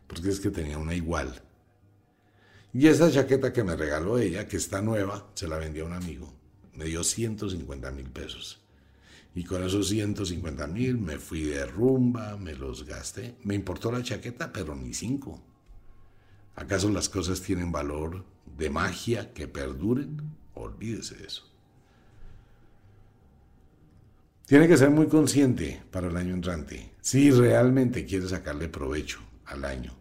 porque 0.06 0.28
es 0.28 0.38
que 0.38 0.50
tenía 0.50 0.78
una 0.78 0.94
igual. 0.94 1.42
Y 2.72 2.86
esa 2.86 3.10
chaqueta 3.10 3.52
que 3.52 3.64
me 3.64 3.74
regaló 3.74 4.18
ella, 4.18 4.46
que 4.46 4.56
está 4.56 4.82
nueva, 4.82 5.28
se 5.34 5.48
la 5.48 5.58
vendió 5.58 5.82
a 5.82 5.86
un 5.88 5.94
amigo. 5.94 6.32
Me 6.74 6.84
dio 6.84 7.02
150 7.02 7.90
mil 7.90 8.08
pesos. 8.08 8.60
Y 9.36 9.44
con 9.44 9.62
esos 9.62 9.88
150 9.90 10.66
mil 10.66 10.96
me 10.96 11.18
fui 11.18 11.42
de 11.42 11.66
rumba, 11.66 12.38
me 12.38 12.54
los 12.54 12.86
gasté. 12.86 13.36
Me 13.44 13.54
importó 13.54 13.92
la 13.92 14.02
chaqueta, 14.02 14.50
pero 14.50 14.74
ni 14.74 14.94
cinco. 14.94 15.42
¿Acaso 16.54 16.88
las 16.88 17.10
cosas 17.10 17.42
tienen 17.42 17.70
valor 17.70 18.24
de 18.56 18.70
magia 18.70 19.34
que 19.34 19.46
perduren? 19.46 20.22
Olvídese 20.54 21.16
de 21.16 21.26
eso. 21.26 21.52
Tiene 24.46 24.66
que 24.68 24.78
ser 24.78 24.88
muy 24.88 25.06
consciente 25.06 25.82
para 25.90 26.08
el 26.08 26.16
año 26.16 26.32
entrante 26.32 26.92
si 27.02 27.30
realmente 27.30 28.06
quiere 28.06 28.26
sacarle 28.26 28.70
provecho 28.70 29.20
al 29.44 29.66
año. 29.66 29.92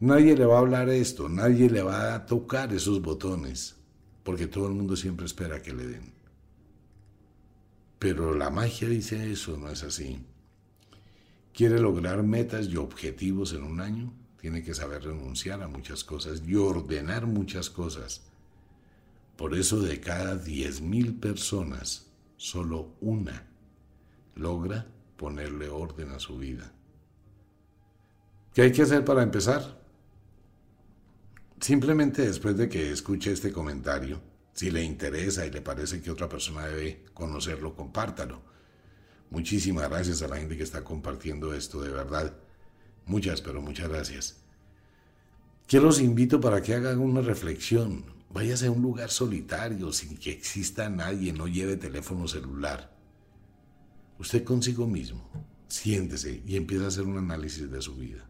Nadie 0.00 0.36
le 0.36 0.44
va 0.44 0.56
a 0.56 0.60
hablar 0.60 0.90
esto, 0.90 1.30
nadie 1.30 1.70
le 1.70 1.80
va 1.80 2.14
a 2.14 2.26
tocar 2.26 2.70
esos 2.74 3.00
botones, 3.00 3.76
porque 4.24 4.46
todo 4.46 4.68
el 4.68 4.74
mundo 4.74 4.94
siempre 4.94 5.24
espera 5.24 5.62
que 5.62 5.72
le 5.72 5.86
den. 5.86 6.17
Pero 7.98 8.34
la 8.34 8.50
magia 8.50 8.88
dice 8.88 9.30
eso, 9.32 9.56
no 9.56 9.70
es 9.70 9.82
así. 9.82 10.24
Quiere 11.52 11.80
lograr 11.80 12.22
metas 12.22 12.66
y 12.66 12.76
objetivos 12.76 13.52
en 13.52 13.64
un 13.64 13.80
año, 13.80 14.12
tiene 14.40 14.62
que 14.62 14.74
saber 14.74 15.02
renunciar 15.02 15.62
a 15.62 15.68
muchas 15.68 16.04
cosas 16.04 16.42
y 16.46 16.54
ordenar 16.54 17.26
muchas 17.26 17.70
cosas. 17.70 18.22
Por 19.36 19.54
eso 19.54 19.80
de 19.80 20.00
cada 20.00 20.34
10.000 20.36 21.18
personas, 21.18 22.06
solo 22.36 22.94
una 23.00 23.46
logra 24.36 24.86
ponerle 25.16 25.68
orden 25.68 26.12
a 26.12 26.20
su 26.20 26.38
vida. 26.38 26.72
¿Qué 28.54 28.62
hay 28.62 28.72
que 28.72 28.82
hacer 28.82 29.04
para 29.04 29.22
empezar? 29.22 29.78
Simplemente 31.60 32.22
después 32.22 32.56
de 32.56 32.68
que 32.68 32.92
escuche 32.92 33.32
este 33.32 33.52
comentario, 33.52 34.20
si 34.58 34.72
le 34.72 34.82
interesa 34.82 35.46
y 35.46 35.52
le 35.52 35.60
parece 35.60 36.02
que 36.02 36.10
otra 36.10 36.28
persona 36.28 36.66
debe 36.66 37.04
conocerlo, 37.14 37.76
compártalo. 37.76 38.42
Muchísimas 39.30 39.88
gracias 39.88 40.20
a 40.22 40.26
la 40.26 40.38
gente 40.38 40.56
que 40.56 40.64
está 40.64 40.82
compartiendo 40.82 41.54
esto, 41.54 41.80
de 41.80 41.90
verdad. 41.90 42.36
Muchas, 43.06 43.40
pero 43.40 43.62
muchas 43.62 43.88
gracias. 43.88 44.40
Yo 45.68 45.80
los 45.80 46.00
invito 46.00 46.40
para 46.40 46.60
que 46.60 46.74
hagan 46.74 46.98
una 46.98 47.20
reflexión, 47.20 48.04
Váyase 48.30 48.66
a 48.66 48.72
un 48.72 48.82
lugar 48.82 49.10
solitario 49.10 49.92
sin 49.92 50.18
que 50.18 50.32
exista 50.32 50.90
nadie, 50.90 51.32
no 51.32 51.46
lleve 51.46 51.76
teléfono 51.76 52.26
celular. 52.26 52.94
Usted 54.18 54.42
consigo 54.42 54.88
mismo, 54.88 55.30
siéntese 55.68 56.42
y 56.44 56.56
empieza 56.56 56.86
a 56.86 56.88
hacer 56.88 57.04
un 57.04 57.16
análisis 57.16 57.70
de 57.70 57.80
su 57.80 57.94
vida. 57.94 58.28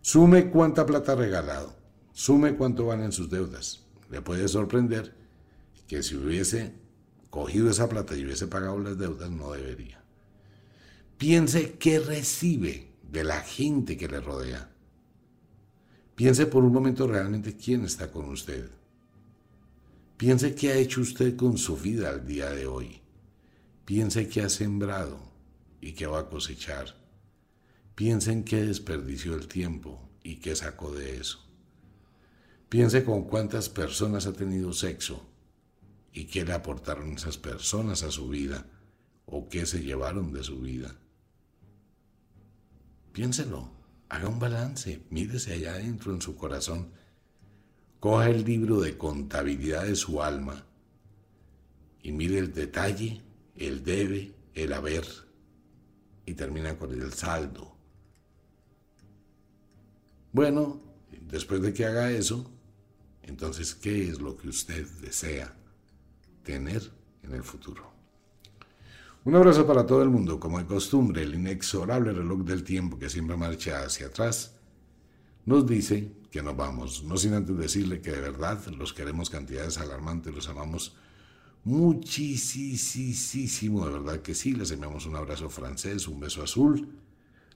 Sume 0.00 0.50
cuánta 0.50 0.86
plata 0.86 1.12
ha 1.12 1.16
regalado, 1.16 1.76
sume 2.14 2.56
cuánto 2.56 2.86
van 2.86 3.02
en 3.02 3.12
sus 3.12 3.30
deudas. 3.30 3.84
Le 4.10 4.22
puede 4.22 4.48
sorprender 4.48 5.25
que 5.86 6.02
si 6.02 6.16
hubiese 6.16 6.72
cogido 7.30 7.70
esa 7.70 7.88
plata 7.88 8.16
y 8.16 8.24
hubiese 8.24 8.46
pagado 8.46 8.78
las 8.78 8.98
deudas, 8.98 9.30
no 9.30 9.52
debería. 9.52 10.02
Piense 11.18 11.72
qué 11.78 12.00
recibe 12.00 12.92
de 13.02 13.24
la 13.24 13.40
gente 13.40 13.96
que 13.96 14.08
le 14.08 14.20
rodea. 14.20 14.70
Piense 16.14 16.46
por 16.46 16.64
un 16.64 16.72
momento 16.72 17.06
realmente 17.06 17.56
quién 17.56 17.84
está 17.84 18.10
con 18.10 18.30
usted. 18.30 18.70
Piense 20.16 20.54
qué 20.54 20.72
ha 20.72 20.76
hecho 20.76 21.02
usted 21.02 21.36
con 21.36 21.58
su 21.58 21.76
vida 21.76 22.08
al 22.08 22.26
día 22.26 22.50
de 22.50 22.66
hoy. 22.66 23.02
Piense 23.84 24.28
qué 24.28 24.42
ha 24.42 24.48
sembrado 24.48 25.20
y 25.80 25.92
qué 25.92 26.06
va 26.06 26.20
a 26.20 26.28
cosechar. 26.28 26.96
Piense 27.94 28.32
en 28.32 28.44
qué 28.44 28.64
desperdició 28.64 29.34
el 29.34 29.46
tiempo 29.46 30.08
y 30.22 30.36
qué 30.36 30.56
sacó 30.56 30.92
de 30.92 31.18
eso. 31.18 31.38
Piense 32.68 33.04
con 33.04 33.24
cuántas 33.24 33.68
personas 33.68 34.26
ha 34.26 34.32
tenido 34.32 34.72
sexo 34.72 35.35
y 36.16 36.24
qué 36.24 36.46
le 36.46 36.54
aportaron 36.54 37.12
esas 37.12 37.36
personas 37.36 38.02
a 38.02 38.10
su 38.10 38.26
vida 38.30 38.66
o 39.26 39.50
qué 39.50 39.66
se 39.66 39.82
llevaron 39.82 40.32
de 40.32 40.42
su 40.42 40.62
vida. 40.62 40.96
Piénselo, 43.12 43.70
haga 44.08 44.26
un 44.26 44.38
balance, 44.38 45.02
mírese 45.10 45.52
allá 45.52 45.74
adentro 45.74 46.14
en 46.14 46.22
su 46.22 46.34
corazón 46.34 46.90
coja 48.00 48.30
el 48.30 48.44
libro 48.44 48.80
de 48.80 48.96
contabilidad 48.96 49.84
de 49.84 49.94
su 49.94 50.22
alma 50.22 50.64
y 52.02 52.12
mire 52.12 52.38
el 52.38 52.54
detalle, 52.54 53.20
el 53.54 53.84
debe, 53.84 54.32
el 54.54 54.72
haber 54.72 55.04
y 56.24 56.32
termina 56.32 56.78
con 56.78 56.92
el 56.92 57.12
saldo. 57.12 57.76
Bueno, 60.32 60.80
después 61.28 61.60
de 61.60 61.74
que 61.74 61.84
haga 61.84 62.10
eso, 62.10 62.50
entonces, 63.22 63.74
¿qué 63.74 64.08
es 64.08 64.18
lo 64.18 64.36
que 64.38 64.48
usted 64.48 64.86
desea 65.02 65.54
tener 66.46 66.82
en 67.24 67.32
el 67.34 67.42
futuro? 67.42 67.82
Un 69.24 69.34
abrazo 69.34 69.66
para 69.66 69.84
todo 69.84 70.02
el 70.04 70.08
mundo, 70.08 70.38
como 70.38 70.60
de 70.60 70.66
costumbre, 70.66 71.22
el 71.22 71.34
inexorable 71.34 72.12
reloj 72.12 72.44
del 72.44 72.62
tiempo 72.62 72.96
que 72.96 73.10
siempre 73.10 73.36
marcha 73.36 73.82
hacia 73.82 74.06
atrás 74.06 74.54
nos 75.44 75.66
dice 75.66 76.12
que 76.30 76.42
nos 76.42 76.56
vamos, 76.56 77.02
no 77.02 77.16
sin 77.16 77.34
antes 77.34 77.56
decirle 77.56 78.00
que 78.00 78.12
de 78.12 78.20
verdad 78.20 78.64
los 78.78 78.92
queremos 78.92 79.28
cantidades 79.28 79.78
alarmantes, 79.78 80.32
los 80.32 80.48
amamos 80.48 80.96
muchísimo, 81.64 82.64
de 83.86 83.92
verdad 83.92 84.22
que 84.22 84.34
sí, 84.34 84.52
les 84.52 84.70
enviamos 84.70 85.06
un 85.06 85.16
abrazo 85.16 85.48
francés, 85.50 86.06
un 86.06 86.20
beso 86.20 86.42
azul, 86.42 86.88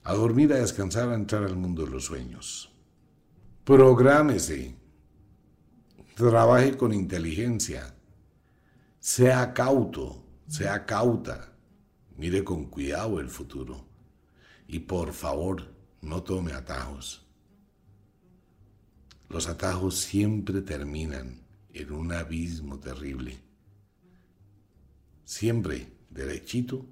a 0.03 0.13
dormir, 0.13 0.51
a 0.51 0.57
descansar, 0.57 1.09
a 1.09 1.15
entrar 1.15 1.45
al 1.45 1.55
mundo 1.55 1.85
de 1.85 1.91
los 1.91 2.03
sueños. 2.05 2.69
Prográmese, 3.63 4.75
trabaje 6.15 6.75
con 6.75 6.93
inteligencia, 6.93 7.95
sea 9.01 9.51
cauto, 9.51 10.23
sea 10.47 10.85
cauta, 10.85 11.51
mire 12.15 12.43
con 12.43 12.65
cuidado 12.65 13.19
el 13.19 13.29
futuro 13.29 13.87
y 14.67 14.79
por 14.79 15.11
favor 15.11 15.73
no 16.01 16.21
tome 16.21 16.53
atajos. 16.53 17.25
Los 19.27 19.47
atajos 19.47 19.97
siempre 19.97 20.61
terminan 20.61 21.41
en 21.73 21.91
un 21.91 22.13
abismo 22.13 22.79
terrible. 22.79 23.39
Siempre 25.23 25.97
derechito 26.09 26.85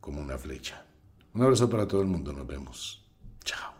como 0.00 0.20
una 0.20 0.38
flecha. 0.38 0.86
Un 1.34 1.42
abrazo 1.42 1.68
para 1.68 1.88
todo 1.88 2.02
el 2.02 2.06
mundo. 2.06 2.32
Nos 2.32 2.46
vemos. 2.46 3.04
Chao. 3.44 3.75